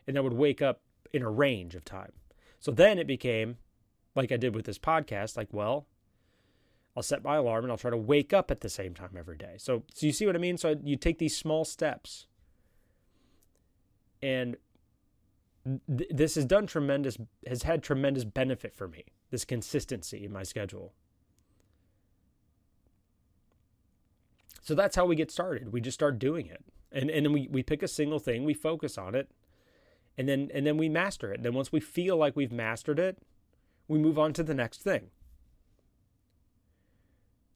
and 0.08 0.18
I 0.18 0.20
would 0.20 0.32
wake 0.32 0.60
up 0.60 0.80
in 1.12 1.22
a 1.22 1.30
range 1.30 1.74
of 1.74 1.84
time. 1.84 2.12
So 2.60 2.70
then 2.70 2.98
it 2.98 3.06
became 3.06 3.56
like 4.14 4.30
I 4.30 4.36
did 4.36 4.54
with 4.54 4.66
this 4.66 4.78
podcast, 4.78 5.36
like, 5.36 5.48
well, 5.52 5.86
I'll 6.96 7.02
set 7.02 7.24
my 7.24 7.36
alarm 7.36 7.64
and 7.64 7.72
I'll 7.72 7.78
try 7.78 7.90
to 7.90 7.96
wake 7.96 8.32
up 8.32 8.50
at 8.50 8.60
the 8.60 8.68
same 8.68 8.94
time 8.94 9.16
every 9.18 9.36
day. 9.36 9.54
So, 9.56 9.84
so 9.94 10.06
you 10.06 10.12
see 10.12 10.26
what 10.26 10.36
I 10.36 10.38
mean? 10.38 10.58
So 10.58 10.76
you 10.82 10.96
take 10.96 11.18
these 11.18 11.36
small 11.36 11.64
steps 11.64 12.26
and 14.22 14.56
th- 15.64 16.10
this 16.10 16.36
has 16.36 16.44
done 16.44 16.66
tremendous 16.66 17.18
has 17.46 17.64
had 17.64 17.82
tremendous 17.82 18.24
benefit 18.24 18.74
for 18.74 18.88
me 18.88 19.04
this 19.30 19.44
consistency 19.44 20.24
in 20.24 20.32
my 20.32 20.42
schedule 20.42 20.92
so 24.60 24.74
that's 24.74 24.96
how 24.96 25.04
we 25.04 25.16
get 25.16 25.30
started 25.30 25.72
we 25.72 25.80
just 25.80 25.94
start 25.94 26.18
doing 26.18 26.46
it 26.46 26.64
and 26.90 27.10
and 27.10 27.26
then 27.26 27.32
we, 27.32 27.48
we 27.50 27.62
pick 27.62 27.82
a 27.82 27.88
single 27.88 28.18
thing 28.18 28.44
we 28.44 28.54
focus 28.54 28.96
on 28.96 29.14
it 29.14 29.30
and 30.16 30.28
then 30.28 30.50
and 30.52 30.66
then 30.66 30.76
we 30.76 30.88
master 30.88 31.32
it 31.32 31.42
then 31.42 31.54
once 31.54 31.72
we 31.72 31.80
feel 31.80 32.16
like 32.16 32.36
we've 32.36 32.52
mastered 32.52 32.98
it 32.98 33.18
we 33.88 33.98
move 33.98 34.18
on 34.18 34.32
to 34.32 34.42
the 34.42 34.54
next 34.54 34.82
thing 34.82 35.10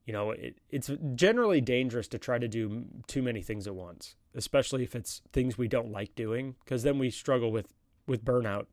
you 0.07 0.13
know, 0.13 0.31
it, 0.31 0.59
it's 0.71 0.89
generally 1.17 1.61
dangerous 1.61 2.07
to 2.09 2.19
try 2.19 2.39
to 2.39 2.47
do 2.47 2.85
too 3.09 3.23
many 3.23 3.43
things 3.43 3.67
at 3.67 3.75
once, 3.75 4.15
especially 4.35 4.85
if 4.85 4.95
it's 4.95 5.21
things 5.33 5.59
we 5.59 5.67
don't 5.67 5.91
like 5.91 6.15
doing, 6.15 6.55
because 6.65 6.85
then 6.85 6.99
we 6.99 7.11
struggle 7.11 7.51
with 7.51 7.75
with 8.07 8.25
burnout. 8.25 8.67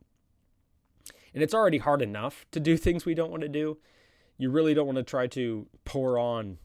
And 1.33 1.41
it's 1.41 1.55
already 1.55 1.79
hard 1.79 2.03
enough 2.03 2.45
to 2.51 2.59
do 2.59 2.77
things 2.77 3.03
we 3.05 3.15
don't 3.15 3.31
want 3.31 3.41
to 3.41 3.49
do. 3.49 3.79
You 4.37 4.51
really 4.51 4.75
don't 4.75 4.85
want 4.85 4.97
to 4.97 5.03
try 5.03 5.25
to 5.27 5.67
pour 5.85 6.19
on 6.19 6.59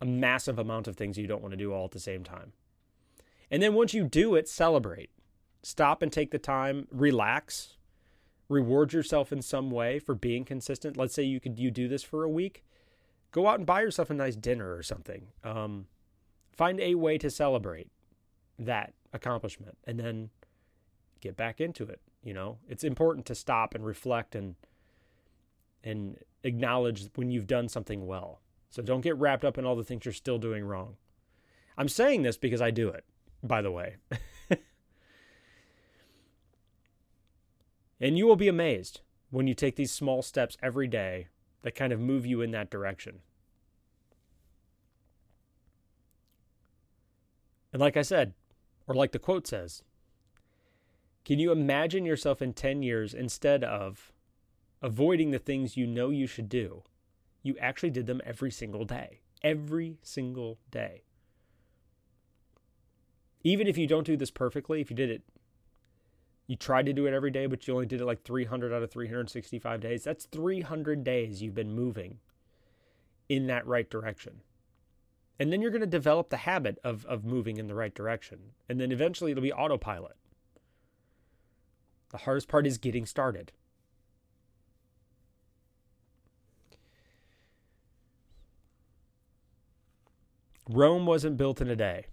a 0.00 0.06
massive 0.06 0.58
amount 0.58 0.88
of 0.88 0.96
things 0.96 1.18
you 1.18 1.26
don't 1.26 1.42
want 1.42 1.52
to 1.52 1.58
do 1.58 1.72
all 1.72 1.84
at 1.84 1.90
the 1.90 2.00
same 2.00 2.24
time. 2.24 2.52
And 3.50 3.62
then 3.62 3.74
once 3.74 3.92
you 3.92 4.04
do 4.04 4.34
it, 4.34 4.48
celebrate. 4.48 5.10
Stop 5.62 6.02
and 6.02 6.12
take 6.12 6.30
the 6.30 6.38
time, 6.38 6.88
relax, 6.90 7.76
reward 8.48 8.92
yourself 8.92 9.32
in 9.32 9.42
some 9.42 9.70
way 9.70 9.98
for 9.98 10.14
being 10.14 10.44
consistent. 10.44 10.96
Let's 10.96 11.14
say 11.14 11.22
you 11.22 11.40
could 11.40 11.58
you 11.58 11.70
do 11.70 11.88
this 11.88 12.02
for 12.02 12.24
a 12.24 12.28
week 12.28 12.64
go 13.32 13.48
out 13.48 13.58
and 13.58 13.66
buy 13.66 13.80
yourself 13.80 14.10
a 14.10 14.14
nice 14.14 14.36
dinner 14.36 14.74
or 14.74 14.82
something. 14.82 15.28
Um, 15.42 15.86
find 16.52 16.78
a 16.78 16.94
way 16.94 17.18
to 17.18 17.30
celebrate 17.30 17.88
that 18.58 18.92
accomplishment 19.12 19.76
and 19.84 19.98
then 19.98 20.30
get 21.20 21.36
back 21.36 21.60
into 21.60 21.84
it. 21.84 22.00
You 22.22 22.34
know, 22.34 22.58
it's 22.68 22.84
important 22.84 23.26
to 23.26 23.34
stop 23.34 23.74
and 23.74 23.84
reflect 23.84 24.36
and 24.36 24.54
and 25.82 26.18
acknowledge 26.44 27.08
when 27.16 27.30
you've 27.30 27.48
done 27.48 27.68
something 27.68 28.06
well. 28.06 28.40
So 28.70 28.82
don't 28.82 29.00
get 29.00 29.16
wrapped 29.16 29.44
up 29.44 29.58
in 29.58 29.64
all 29.64 29.74
the 29.74 29.82
things 29.82 30.04
you're 30.04 30.12
still 30.12 30.38
doing 30.38 30.64
wrong. 30.64 30.96
I'm 31.76 31.88
saying 31.88 32.22
this 32.22 32.36
because 32.36 32.62
I 32.62 32.70
do 32.70 32.88
it, 32.88 33.04
by 33.42 33.62
the 33.62 33.72
way. 33.72 33.96
and 38.02 38.18
you 38.18 38.26
will 38.26 38.36
be 38.36 38.48
amazed 38.48 39.00
when 39.30 39.46
you 39.46 39.54
take 39.54 39.76
these 39.76 39.92
small 39.92 40.22
steps 40.22 40.58
every 40.60 40.88
day 40.88 41.28
that 41.62 41.76
kind 41.76 41.92
of 41.92 42.00
move 42.00 42.26
you 42.26 42.42
in 42.42 42.50
that 42.50 42.68
direction. 42.68 43.20
And 47.72 47.80
like 47.80 47.96
I 47.96 48.02
said, 48.02 48.34
or 48.88 48.94
like 48.94 49.12
the 49.12 49.20
quote 49.20 49.46
says, 49.46 49.84
can 51.24 51.38
you 51.38 51.52
imagine 51.52 52.04
yourself 52.04 52.42
in 52.42 52.52
10 52.52 52.82
years 52.82 53.14
instead 53.14 53.62
of 53.62 54.12
avoiding 54.82 55.30
the 55.30 55.38
things 55.38 55.76
you 55.76 55.86
know 55.86 56.10
you 56.10 56.26
should 56.26 56.48
do? 56.48 56.82
You 57.44 57.56
actually 57.60 57.90
did 57.90 58.06
them 58.06 58.20
every 58.26 58.50
single 58.50 58.84
day. 58.84 59.20
every 59.42 59.98
single 60.02 60.58
day. 60.70 61.02
Even 63.44 63.66
if 63.66 63.76
you 63.76 63.86
don't 63.86 64.06
do 64.06 64.16
this 64.16 64.30
perfectly, 64.30 64.80
if 64.80 64.90
you 64.90 64.96
did 64.96 65.10
it, 65.10 65.22
you 66.46 66.56
tried 66.56 66.86
to 66.86 66.92
do 66.92 67.06
it 67.06 67.14
every 67.14 67.30
day, 67.30 67.46
but 67.46 67.66
you 67.66 67.74
only 67.74 67.86
did 67.86 68.00
it 68.00 68.04
like 68.04 68.24
300 68.24 68.72
out 68.72 68.82
of 68.82 68.90
365 68.90 69.80
days, 69.80 70.04
that's 70.04 70.26
300 70.26 71.04
days 71.04 71.42
you've 71.42 71.54
been 71.54 71.74
moving 71.74 72.18
in 73.28 73.46
that 73.46 73.66
right 73.66 73.88
direction. 73.88 74.40
And 75.38 75.52
then 75.52 75.60
you're 75.60 75.70
going 75.70 75.80
to 75.80 75.86
develop 75.86 76.30
the 76.30 76.38
habit 76.38 76.78
of, 76.84 77.04
of 77.06 77.24
moving 77.24 77.56
in 77.56 77.66
the 77.66 77.74
right 77.74 77.94
direction. 77.94 78.38
And 78.68 78.80
then 78.80 78.92
eventually 78.92 79.32
it'll 79.32 79.42
be 79.42 79.52
autopilot. 79.52 80.16
The 82.10 82.18
hardest 82.18 82.48
part 82.48 82.66
is 82.66 82.78
getting 82.78 83.06
started. 83.06 83.52
Rome 90.68 91.06
wasn't 91.06 91.36
built 91.36 91.60
in 91.60 91.68
a 91.68 91.76
day. 91.76 92.06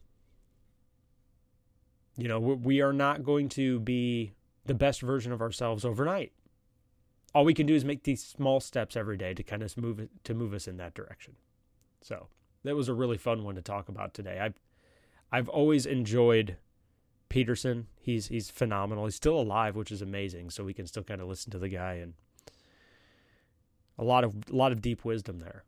You 2.20 2.28
know, 2.28 2.40
we 2.40 2.82
are 2.82 2.94
not 2.94 3.24
going 3.24 3.50
to 3.50 3.80
be 3.80 4.34
the 4.66 4.74
best 4.74 5.02
version 5.02 5.32
of 5.32 5.42
ourselves 5.42 5.86
overnight. 5.86 6.34
All 7.34 7.46
we 7.46 7.54
can 7.54 7.66
do 7.66 7.76
is 7.76 7.86
make 7.86 8.04
these 8.04 8.24
small 8.24 8.60
steps 8.60 8.98
every 8.98 9.18
day 9.18 9.34
to 9.34 9.44
kind 9.44 9.64
of 9.64 9.78
move 9.78 10.08
to 10.24 10.34
move 10.34 10.54
us 10.54 10.68
in 10.68 10.78
that 10.78 10.94
direction. 10.94 11.36
So 12.02 12.28
that 12.64 12.76
was 12.76 12.90
a 12.90 12.94
really 12.94 13.18
fun 13.18 13.44
one 13.44 13.56
to 13.56 13.62
talk 13.62 13.88
about 13.88 14.14
today. 14.14 14.40
I've 14.40 14.60
I've 15.32 15.50
always 15.50 15.86
enjoyed 15.86 16.58
Peterson. 17.30 17.88
He's 18.02 18.28
he's 18.28 18.50
phenomenal. 18.50 19.06
He's 19.06 19.16
still 19.16 19.40
alive, 19.40 19.76
which 19.76 19.92
is 19.92 20.02
amazing. 20.02 20.50
So 20.50 20.64
we 20.64 20.74
can 20.74 20.88
still 20.88 21.04
kind 21.04 21.22
of 21.22 21.28
listen 21.28 21.52
to 21.52 21.60
the 21.60 21.70
guy 21.70 21.94
and 21.94 22.14
a 23.98 24.04
lot 24.04 24.24
of 24.24 24.36
a 24.52 24.56
lot 24.56 24.72
of 24.72 24.82
deep 24.82 25.06
wisdom 25.06 25.40
there. 25.40 25.64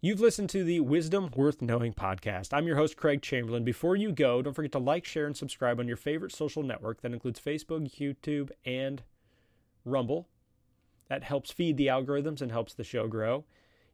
You've 0.00 0.20
listened 0.20 0.48
to 0.50 0.62
the 0.62 0.78
Wisdom 0.78 1.28
Worth 1.34 1.60
Knowing 1.60 1.92
podcast. 1.92 2.50
I'm 2.52 2.68
your 2.68 2.76
host, 2.76 2.96
Craig 2.96 3.20
Chamberlain. 3.20 3.64
Before 3.64 3.96
you 3.96 4.12
go, 4.12 4.40
don't 4.40 4.54
forget 4.54 4.70
to 4.70 4.78
like, 4.78 5.04
share, 5.04 5.26
and 5.26 5.36
subscribe 5.36 5.80
on 5.80 5.88
your 5.88 5.96
favorite 5.96 6.30
social 6.30 6.62
network. 6.62 7.00
That 7.00 7.12
includes 7.12 7.40
Facebook, 7.40 7.92
YouTube, 7.98 8.50
and 8.64 9.02
Rumble. 9.84 10.28
That 11.08 11.24
helps 11.24 11.50
feed 11.50 11.76
the 11.76 11.88
algorithms 11.88 12.40
and 12.40 12.52
helps 12.52 12.74
the 12.74 12.84
show 12.84 13.08
grow. 13.08 13.44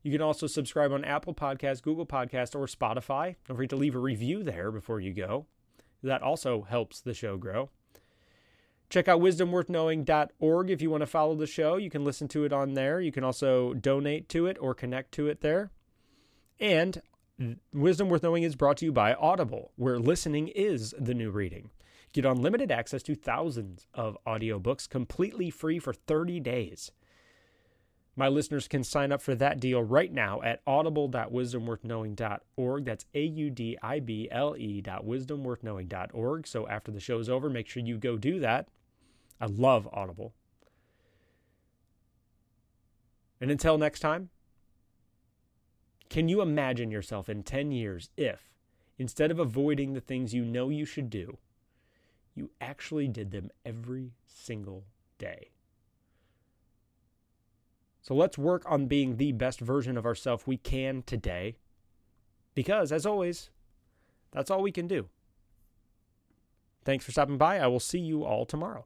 You 0.03 0.13
can 0.13 0.21
also 0.21 0.47
subscribe 0.47 0.93
on 0.93 1.07
Apple 1.07 1.33
Podcasts, 1.33 1.81
Google 1.81 2.05
Podcasts, 2.05 2.55
or 2.55 2.67
Spotify. 2.67 3.37
Don't 3.49 3.57
forget 3.57 3.71
to 3.71 3.77
leave 3.77 3.95
a 3.95 3.99
review 3.99 4.43
there 4.43 4.71
before 4.71 5.01
you 5.01 5.15
go. 5.15 5.47
That 6.03 6.21
also 6.21 6.67
helps 6.69 7.01
the 7.01 7.15
show 7.15 7.39
grow. 7.39 7.71
Check 8.91 9.09
out 9.09 9.23
wisdomworthknowing.org 9.23 10.71
if 10.71 10.83
you 10.83 10.91
want 10.91 11.01
to 11.01 11.07
follow 11.07 11.35
the 11.35 11.47
show. 11.47 11.77
You 11.77 11.89
can 11.89 12.05
listen 12.05 12.29
to 12.29 12.45
it 12.45 12.53
on 12.53 12.75
there. 12.75 13.01
You 13.01 13.11
can 13.11 13.25
also 13.25 13.73
donate 13.73 14.29
to 14.29 14.45
it 14.45 14.59
or 14.61 14.75
connect 14.75 15.11
to 15.13 15.29
it 15.29 15.41
there. 15.41 15.71
And 16.61 17.03
Wisdom 17.73 18.09
Worth 18.09 18.23
Knowing 18.23 18.45
is 18.45 18.57
brought 18.57 18.77
to 18.79 18.85
you 18.85 18.93
by 18.93 19.15
Audible, 19.15 19.73
where 19.77 19.99
listening 19.99 20.49
is 20.49 20.95
the 20.99 21.15
new 21.15 21.31
reading. 21.31 21.71
Get 22.13 22.25
unlimited 22.25 22.71
access 22.71 23.03
to 23.05 23.15
thousands 23.17 23.87
of 23.93 24.17
audiobooks 24.25 24.89
completely 24.89 25.51
free 25.51 25.81
for 25.81 25.93
30 25.93 26.39
days. 26.41 26.93
My 28.17 28.29
listeners 28.29 28.69
can 28.69 28.85
sign 28.85 29.11
up 29.11 29.21
for 29.21 29.35
that 29.35 29.59
deal 29.59 29.83
right 29.83 30.13
now 30.13 30.41
at 30.43 30.61
audible.wisdomworthknowing.org. 30.67 32.85
That's 32.85 33.07
A 33.15 33.23
U 33.23 33.51
D 33.51 33.77
I 33.83 33.99
B 33.99 34.29
L 34.31 34.55
E 34.57 34.81
dot 34.81 35.05
wisdomworthknowing.org. 35.05 36.47
So 36.47 36.69
after 36.69 36.93
the 36.93 37.01
show's 37.01 37.29
over, 37.29 37.51
make 37.51 37.67
sure 37.67 37.83
you 37.83 37.99
go 37.99 38.17
do 38.17 38.39
that. 38.39 38.69
I 39.41 39.47
love 39.47 39.89
Audible. 39.93 40.33
And 43.41 43.51
until 43.51 43.77
next 43.77 43.99
time, 43.99 44.31
can 46.09 46.29
you 46.29 46.41
imagine 46.41 46.91
yourself 46.91 47.29
in 47.29 47.43
10 47.43 47.73
years 47.73 48.11
if, 48.17 48.51
instead 48.99 49.31
of 49.31 49.39
avoiding 49.39 49.93
the 49.93 50.01
things 50.01 50.35
you 50.35 50.45
know 50.45 50.69
you 50.69 50.85
should 50.85 51.11
do, 51.11 51.39
you 52.35 52.51
actually 52.61 53.09
did 53.09 53.31
them 53.31 53.51
every 53.65 54.13
single 54.27 54.85
day? 55.19 55.51
So 58.03 58.15
let's 58.15 58.37
work 58.37 58.63
on 58.67 58.87
being 58.87 59.17
the 59.17 59.33
best 59.33 59.61
version 59.61 59.97
of 59.97 60.05
ourselves 60.05 60.47
we 60.47 60.59
can 60.59 61.03
today. 61.07 61.57
Because, 62.55 62.93
as 62.93 63.07
always, 63.07 63.51
that's 64.31 64.51
all 64.51 64.63
we 64.63 64.73
can 64.73 64.87
do. 64.87 65.09
Thanks 66.85 67.05
for 67.05 67.13
stopping 67.13 67.39
by. 67.39 67.59
I 67.59 67.67
will 67.67 67.81
see 67.81 67.99
you 67.99 68.25
all 68.25 68.45
tomorrow. 68.45 68.85